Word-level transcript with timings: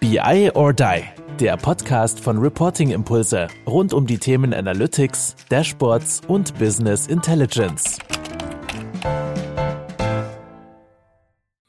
BI 0.00 0.50
or 0.54 0.72
Die, 0.72 1.02
der 1.38 1.58
Podcast 1.58 2.20
von 2.20 2.38
Reporting 2.38 2.90
Impulse 2.90 3.48
rund 3.66 3.92
um 3.92 4.06
die 4.06 4.16
Themen 4.16 4.54
Analytics, 4.54 5.36
Dashboards 5.50 6.22
und 6.26 6.58
Business 6.58 7.06
Intelligence. 7.06 7.98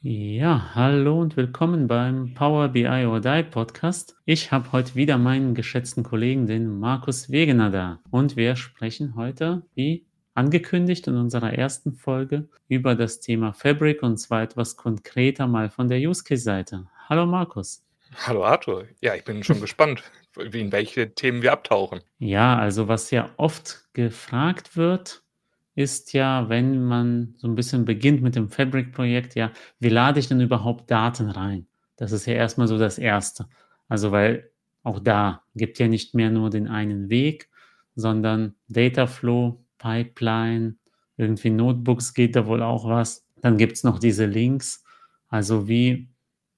Ja, 0.00 0.74
hallo 0.74 1.20
und 1.20 1.36
willkommen 1.36 1.86
beim 1.86 2.32
Power 2.32 2.68
BI 2.68 3.04
or 3.04 3.20
Die 3.20 3.42
Podcast. 3.42 4.16
Ich 4.24 4.50
habe 4.50 4.72
heute 4.72 4.94
wieder 4.94 5.18
meinen 5.18 5.54
geschätzten 5.54 6.02
Kollegen, 6.02 6.46
den 6.46 6.80
Markus 6.80 7.30
Wegener, 7.30 7.68
da. 7.68 8.00
Und 8.10 8.36
wir 8.36 8.56
sprechen 8.56 9.14
heute, 9.14 9.60
wie 9.74 10.06
angekündigt 10.32 11.06
in 11.06 11.16
unserer 11.16 11.52
ersten 11.52 11.92
Folge, 11.92 12.48
über 12.66 12.94
das 12.94 13.20
Thema 13.20 13.52
Fabric 13.52 14.02
und 14.02 14.16
zwar 14.16 14.42
etwas 14.42 14.78
konkreter 14.78 15.46
mal 15.46 15.68
von 15.68 15.88
der 15.88 15.98
Use 15.98 16.24
Case 16.24 16.44
Seite. 16.44 16.86
Hallo 17.10 17.26
Markus. 17.26 17.84
Hallo 18.14 18.44
Arthur. 18.44 18.86
Ja, 19.00 19.14
ich 19.14 19.24
bin 19.24 19.42
schon 19.42 19.60
gespannt, 19.60 20.02
in 20.38 20.72
welche 20.72 21.14
Themen 21.14 21.42
wir 21.42 21.52
abtauchen. 21.52 22.00
Ja, 22.18 22.58
also 22.58 22.88
was 22.88 23.10
ja 23.10 23.30
oft 23.36 23.92
gefragt 23.92 24.76
wird, 24.76 25.22
ist 25.74 26.12
ja, 26.12 26.48
wenn 26.48 26.84
man 26.84 27.34
so 27.38 27.48
ein 27.48 27.54
bisschen 27.54 27.84
beginnt 27.84 28.22
mit 28.22 28.36
dem 28.36 28.50
Fabric-Projekt, 28.50 29.34
ja, 29.34 29.52
wie 29.78 29.88
lade 29.88 30.20
ich 30.20 30.28
denn 30.28 30.40
überhaupt 30.40 30.90
Daten 30.90 31.30
rein? 31.30 31.66
Das 31.96 32.12
ist 32.12 32.26
ja 32.26 32.34
erstmal 32.34 32.68
so 32.68 32.78
das 32.78 32.98
Erste. 32.98 33.48
Also, 33.88 34.12
weil 34.12 34.50
auch 34.82 34.98
da 34.98 35.42
gibt 35.54 35.78
ja 35.78 35.88
nicht 35.88 36.14
mehr 36.14 36.30
nur 36.30 36.50
den 36.50 36.68
einen 36.68 37.08
Weg, 37.08 37.48
sondern 37.94 38.54
Dataflow, 38.68 39.62
Pipeline, 39.78 40.76
irgendwie 41.16 41.50
Notebooks 41.50 42.14
geht 42.14 42.36
da 42.36 42.46
wohl 42.46 42.62
auch 42.62 42.88
was. 42.88 43.26
Dann 43.40 43.58
gibt 43.58 43.74
es 43.76 43.84
noch 43.84 43.98
diese 43.98 44.26
Links. 44.26 44.84
Also 45.28 45.68
wie 45.68 46.08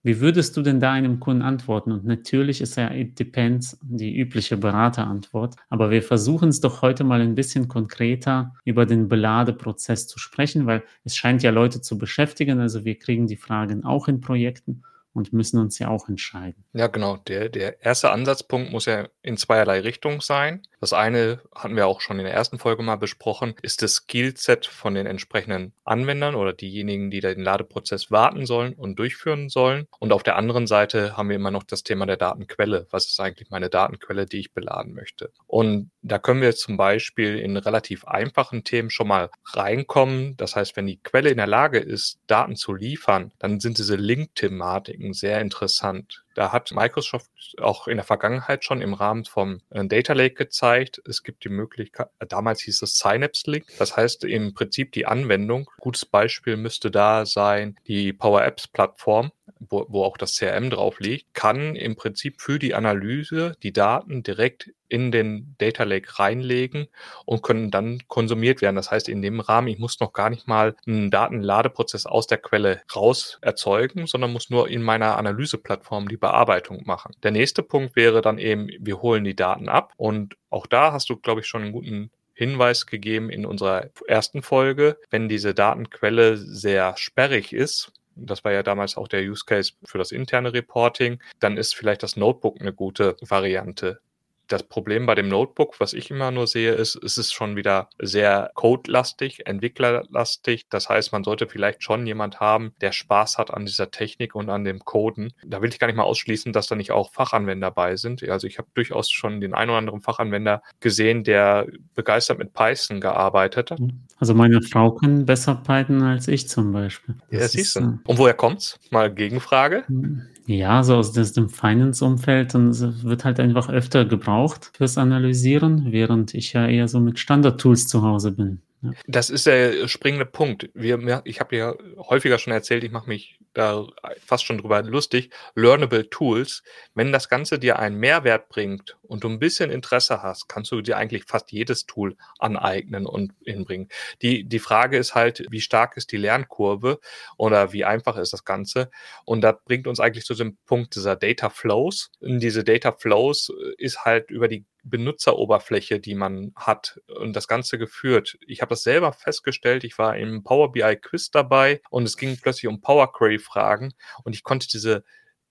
wie 0.04 0.20
würdest 0.20 0.54
du 0.56 0.62
denn 0.62 0.80
da 0.80 0.92
einem 0.92 1.18
Kunden 1.18 1.42
antworten? 1.42 1.90
Und 1.90 2.04
natürlich 2.04 2.60
ist 2.60 2.76
ja 2.76 2.92
It 2.92 3.18
Depends 3.18 3.78
die 3.82 4.14
übliche 4.14 4.58
Beraterantwort. 4.58 5.56
Aber 5.70 5.90
wir 5.90 6.02
versuchen 6.02 6.50
es 6.50 6.60
doch 6.60 6.82
heute 6.82 7.04
mal 7.04 7.22
ein 7.22 7.34
bisschen 7.34 7.68
konkreter 7.68 8.54
über 8.66 8.84
den 8.84 9.08
Beladeprozess 9.08 10.06
zu 10.06 10.18
sprechen, 10.18 10.66
weil 10.66 10.82
es 11.04 11.16
scheint 11.16 11.42
ja 11.42 11.50
Leute 11.50 11.80
zu 11.80 11.96
beschäftigen. 11.96 12.60
Also 12.60 12.84
wir 12.84 12.98
kriegen 12.98 13.26
die 13.26 13.38
Fragen 13.38 13.84
auch 13.84 14.06
in 14.06 14.20
Projekten 14.20 14.82
und 15.14 15.32
müssen 15.32 15.58
uns 15.58 15.78
ja 15.78 15.88
auch 15.88 16.08
entscheiden. 16.08 16.64
Ja, 16.72 16.88
genau. 16.88 17.16
Der, 17.16 17.48
der 17.48 17.80
erste 17.82 18.10
Ansatzpunkt 18.10 18.72
muss 18.72 18.86
ja 18.86 19.08
in 19.22 19.36
zweierlei 19.36 19.80
Richtung 19.80 20.20
sein. 20.20 20.62
Das 20.80 20.92
eine 20.92 21.40
hatten 21.54 21.76
wir 21.76 21.86
auch 21.86 22.00
schon 22.00 22.18
in 22.18 22.26
der 22.26 22.34
ersten 22.34 22.58
Folge 22.58 22.82
mal 22.82 22.96
besprochen, 22.96 23.54
ist 23.62 23.80
das 23.80 23.94
Skillset 23.94 24.66
von 24.66 24.94
den 24.94 25.06
entsprechenden 25.06 25.72
Anwendern 25.84 26.34
oder 26.34 26.52
diejenigen, 26.52 27.10
die 27.10 27.20
den 27.20 27.40
Ladeprozess 27.40 28.10
warten 28.10 28.44
sollen 28.44 28.74
und 28.74 28.98
durchführen 28.98 29.48
sollen. 29.48 29.86
Und 29.98 30.12
auf 30.12 30.22
der 30.22 30.36
anderen 30.36 30.66
Seite 30.66 31.16
haben 31.16 31.28
wir 31.28 31.36
immer 31.36 31.50
noch 31.50 31.62
das 31.62 31.84
Thema 31.84 32.06
der 32.06 32.16
Datenquelle. 32.16 32.86
Was 32.90 33.06
ist 33.06 33.20
eigentlich 33.20 33.50
meine 33.50 33.70
Datenquelle, 33.70 34.26
die 34.26 34.40
ich 34.40 34.52
beladen 34.52 34.92
möchte? 34.92 35.30
Und 35.46 35.90
da 36.02 36.18
können 36.18 36.42
wir 36.42 36.54
zum 36.54 36.76
Beispiel 36.76 37.38
in 37.38 37.56
relativ 37.56 38.04
einfachen 38.04 38.64
Themen 38.64 38.90
schon 38.90 39.08
mal 39.08 39.30
reinkommen. 39.52 40.36
Das 40.36 40.56
heißt, 40.56 40.76
wenn 40.76 40.86
die 40.86 41.00
Quelle 41.02 41.30
in 41.30 41.38
der 41.38 41.46
Lage 41.46 41.78
ist, 41.78 42.18
Daten 42.26 42.56
zu 42.56 42.74
liefern, 42.74 43.32
dann 43.38 43.60
sind 43.60 43.78
diese 43.78 43.96
Link-Thematiken 43.96 45.03
sehr 45.12 45.40
interessant. 45.40 46.24
Da 46.34 46.52
hat 46.52 46.72
Microsoft 46.72 47.30
auch 47.60 47.86
in 47.86 47.96
der 47.96 48.04
Vergangenheit 48.04 48.64
schon 48.64 48.80
im 48.80 48.94
Rahmen 48.94 49.24
vom 49.24 49.60
äh, 49.70 49.84
Data 49.86 50.12
Lake 50.14 50.34
gezeigt, 50.34 51.02
es 51.06 51.22
gibt 51.22 51.44
die 51.44 51.48
Möglichkeit, 51.48 52.08
äh, 52.18 52.26
damals 52.26 52.62
hieß 52.62 52.82
es 52.82 52.98
Synapse 52.98 53.50
Link, 53.50 53.66
das 53.78 53.96
heißt 53.96 54.24
im 54.24 54.54
Prinzip 54.54 54.92
die 54.92 55.06
Anwendung. 55.06 55.70
Gutes 55.78 56.06
Beispiel 56.06 56.56
müsste 56.56 56.90
da 56.90 57.26
sein 57.26 57.76
die 57.86 58.12
Power 58.12 58.44
Apps 58.44 58.66
Plattform 58.66 59.30
wo, 59.68 59.86
wo 59.88 60.04
auch 60.04 60.16
das 60.16 60.36
CRM 60.36 60.70
drauf 60.70 61.00
liegt, 61.00 61.34
kann 61.34 61.76
im 61.76 61.96
Prinzip 61.96 62.40
für 62.40 62.58
die 62.58 62.74
Analyse 62.74 63.56
die 63.62 63.72
Daten 63.72 64.22
direkt 64.22 64.70
in 64.88 65.10
den 65.10 65.56
Data 65.58 65.84
Lake 65.84 66.18
reinlegen 66.18 66.86
und 67.24 67.42
können 67.42 67.70
dann 67.70 68.02
konsumiert 68.06 68.62
werden. 68.62 68.76
Das 68.76 68.90
heißt, 68.90 69.08
in 69.08 69.22
dem 69.22 69.40
Rahmen, 69.40 69.68
ich 69.68 69.78
muss 69.78 69.98
noch 69.98 70.12
gar 70.12 70.30
nicht 70.30 70.46
mal 70.46 70.76
einen 70.86 71.10
Datenladeprozess 71.10 72.06
aus 72.06 72.26
der 72.26 72.38
Quelle 72.38 72.82
raus 72.94 73.38
erzeugen, 73.40 74.06
sondern 74.06 74.32
muss 74.32 74.50
nur 74.50 74.68
in 74.68 74.82
meiner 74.82 75.16
Analyseplattform 75.16 76.08
die 76.08 76.16
Bearbeitung 76.16 76.82
machen. 76.84 77.14
Der 77.22 77.32
nächste 77.32 77.62
Punkt 77.62 77.96
wäre 77.96 78.20
dann 78.22 78.38
eben, 78.38 78.68
wir 78.78 79.02
holen 79.02 79.24
die 79.24 79.36
Daten 79.36 79.68
ab 79.68 79.92
und 79.96 80.36
auch 80.50 80.66
da 80.66 80.92
hast 80.92 81.10
du, 81.10 81.16
glaube 81.16 81.40
ich, 81.40 81.46
schon 81.46 81.62
einen 81.62 81.72
guten 81.72 82.10
Hinweis 82.34 82.86
gegeben 82.86 83.30
in 83.30 83.46
unserer 83.46 83.90
ersten 84.08 84.42
Folge, 84.42 84.98
wenn 85.10 85.28
diese 85.28 85.54
Datenquelle 85.54 86.36
sehr 86.36 86.96
sperrig 86.96 87.52
ist, 87.52 87.92
das 88.16 88.44
war 88.44 88.52
ja 88.52 88.62
damals 88.62 88.96
auch 88.96 89.08
der 89.08 89.22
Use 89.22 89.44
Case 89.44 89.72
für 89.84 89.98
das 89.98 90.12
interne 90.12 90.52
Reporting, 90.52 91.20
dann 91.40 91.56
ist 91.56 91.74
vielleicht 91.74 92.02
das 92.02 92.16
Notebook 92.16 92.60
eine 92.60 92.72
gute 92.72 93.16
Variante 93.20 94.00
das 94.48 94.62
Problem 94.62 95.06
bei 95.06 95.14
dem 95.14 95.28
Notebook, 95.28 95.80
was 95.80 95.92
ich 95.92 96.10
immer 96.10 96.30
nur 96.30 96.46
sehe, 96.46 96.72
ist, 96.72 96.96
es 96.96 97.18
ist 97.18 97.32
schon 97.32 97.56
wieder 97.56 97.88
sehr 97.98 98.50
codelastig, 98.54 99.46
entwicklerlastig. 99.46 100.66
Das 100.68 100.88
heißt, 100.88 101.12
man 101.12 101.24
sollte 101.24 101.46
vielleicht 101.46 101.82
schon 101.82 102.06
jemand 102.06 102.40
haben, 102.40 102.72
der 102.80 102.92
Spaß 102.92 103.38
hat 103.38 103.52
an 103.52 103.66
dieser 103.66 103.90
Technik 103.90 104.34
und 104.34 104.50
an 104.50 104.64
dem 104.64 104.84
Coden. 104.84 105.32
Da 105.44 105.62
will 105.62 105.70
ich 105.70 105.78
gar 105.78 105.86
nicht 105.86 105.96
mal 105.96 106.02
ausschließen, 106.02 106.52
dass 106.52 106.66
da 106.66 106.74
nicht 106.74 106.92
auch 106.92 107.12
Fachanwender 107.12 107.70
bei 107.70 107.96
sind. 107.96 108.22
Also 108.28 108.46
ich 108.46 108.58
habe 108.58 108.68
durchaus 108.74 109.10
schon 109.10 109.40
den 109.40 109.54
einen 109.54 109.70
oder 109.70 109.78
anderen 109.78 110.00
Fachanwender 110.00 110.62
gesehen, 110.80 111.24
der 111.24 111.66
begeistert 111.94 112.38
mit 112.38 112.52
Python 112.52 113.00
gearbeitet 113.00 113.70
hat. 113.70 113.80
Also 114.18 114.34
meine 114.34 114.62
Frau 114.62 114.92
kann 114.92 115.26
besser 115.26 115.54
Python 115.56 116.02
als 116.02 116.28
ich 116.28 116.48
zum 116.48 116.72
Beispiel. 116.72 117.16
Das 117.30 117.40
ja, 117.40 117.48
siehst 117.48 117.76
du. 117.76 117.80
Äh, 117.80 117.84
und 118.06 118.18
woher 118.18 118.34
kommt's? 118.34 118.78
Mal 118.90 119.12
Gegenfrage. 119.12 119.84
Hm. 119.86 120.22
Ja, 120.46 120.82
so 120.82 120.96
aus 120.96 121.12
dem 121.12 121.50
Finance-Umfeld 121.50 122.54
es 122.54 123.02
wird 123.04 123.24
halt 123.26 123.40
einfach 123.40 123.68
öfter 123.70 124.04
gebraucht 124.06 124.72
fürs 124.74 124.96
Analysieren, 124.98 125.92
während 125.92 126.32
ich 126.34 126.52
ja 126.54 126.66
eher 126.66 126.88
so 126.88 127.00
mit 127.00 127.18
Standard-Tools 127.18 127.88
zu 127.88 128.02
Hause 128.02 128.32
bin. 128.32 128.62
Das 129.06 129.30
ist 129.30 129.46
der 129.46 129.88
springende 129.88 130.26
Punkt. 130.26 130.68
Wir, 130.74 131.22
ich 131.24 131.40
habe 131.40 131.56
ja 131.56 131.74
häufiger 131.96 132.38
schon 132.38 132.52
erzählt, 132.52 132.84
ich 132.84 132.90
mache 132.90 133.08
mich 133.08 133.38
da 133.54 133.86
fast 134.24 134.44
schon 134.44 134.58
drüber 134.58 134.82
lustig. 134.82 135.30
Learnable 135.54 136.10
Tools. 136.10 136.62
Wenn 136.94 137.12
das 137.12 137.28
Ganze 137.28 137.58
dir 137.58 137.78
einen 137.78 137.96
Mehrwert 137.96 138.48
bringt 138.48 138.98
und 139.02 139.24
du 139.24 139.28
ein 139.28 139.38
bisschen 139.38 139.70
Interesse 139.70 140.22
hast, 140.22 140.48
kannst 140.48 140.72
du 140.72 140.80
dir 140.80 140.96
eigentlich 140.96 141.24
fast 141.24 141.52
jedes 141.52 141.86
Tool 141.86 142.16
aneignen 142.38 143.06
und 143.06 143.32
hinbringen. 143.44 143.88
Die, 144.22 144.44
die 144.44 144.58
Frage 144.58 144.98
ist 144.98 145.14
halt, 145.14 145.46
wie 145.50 145.60
stark 145.60 145.96
ist 145.96 146.12
die 146.12 146.16
Lernkurve 146.16 146.98
oder 147.36 147.72
wie 147.72 147.84
einfach 147.84 148.16
ist 148.16 148.32
das 148.32 148.44
Ganze? 148.44 148.90
Und 149.24 149.40
das 149.42 149.56
bringt 149.64 149.86
uns 149.86 150.00
eigentlich 150.00 150.24
zu 150.24 150.34
dem 150.34 150.56
Punkt 150.66 150.94
dieser 150.96 151.16
Data 151.16 151.48
Flows. 151.48 152.10
Und 152.20 152.40
diese 152.40 152.64
Data 152.64 152.92
Flows 152.92 153.52
ist 153.78 154.04
halt 154.04 154.30
über 154.30 154.48
die 154.48 154.64
Benutzeroberfläche, 154.84 156.00
die 156.00 156.14
man 156.14 156.52
hat 156.56 157.00
und 157.18 157.34
das 157.34 157.48
Ganze 157.48 157.78
geführt. 157.78 158.38
Ich 158.46 158.62
habe 158.62 158.70
das 158.70 158.82
selber 158.82 159.12
festgestellt. 159.12 159.84
Ich 159.84 159.98
war 159.98 160.16
im 160.16 160.44
Power 160.44 160.72
BI 160.72 160.96
Quiz 160.96 161.30
dabei 161.30 161.80
und 161.90 162.04
es 162.04 162.16
ging 162.16 162.38
plötzlich 162.40 162.68
um 162.68 162.80
Power 162.80 163.12
Query 163.12 163.38
Fragen 163.38 163.94
und 164.24 164.34
ich 164.34 164.42
konnte 164.42 164.68
diese 164.68 165.04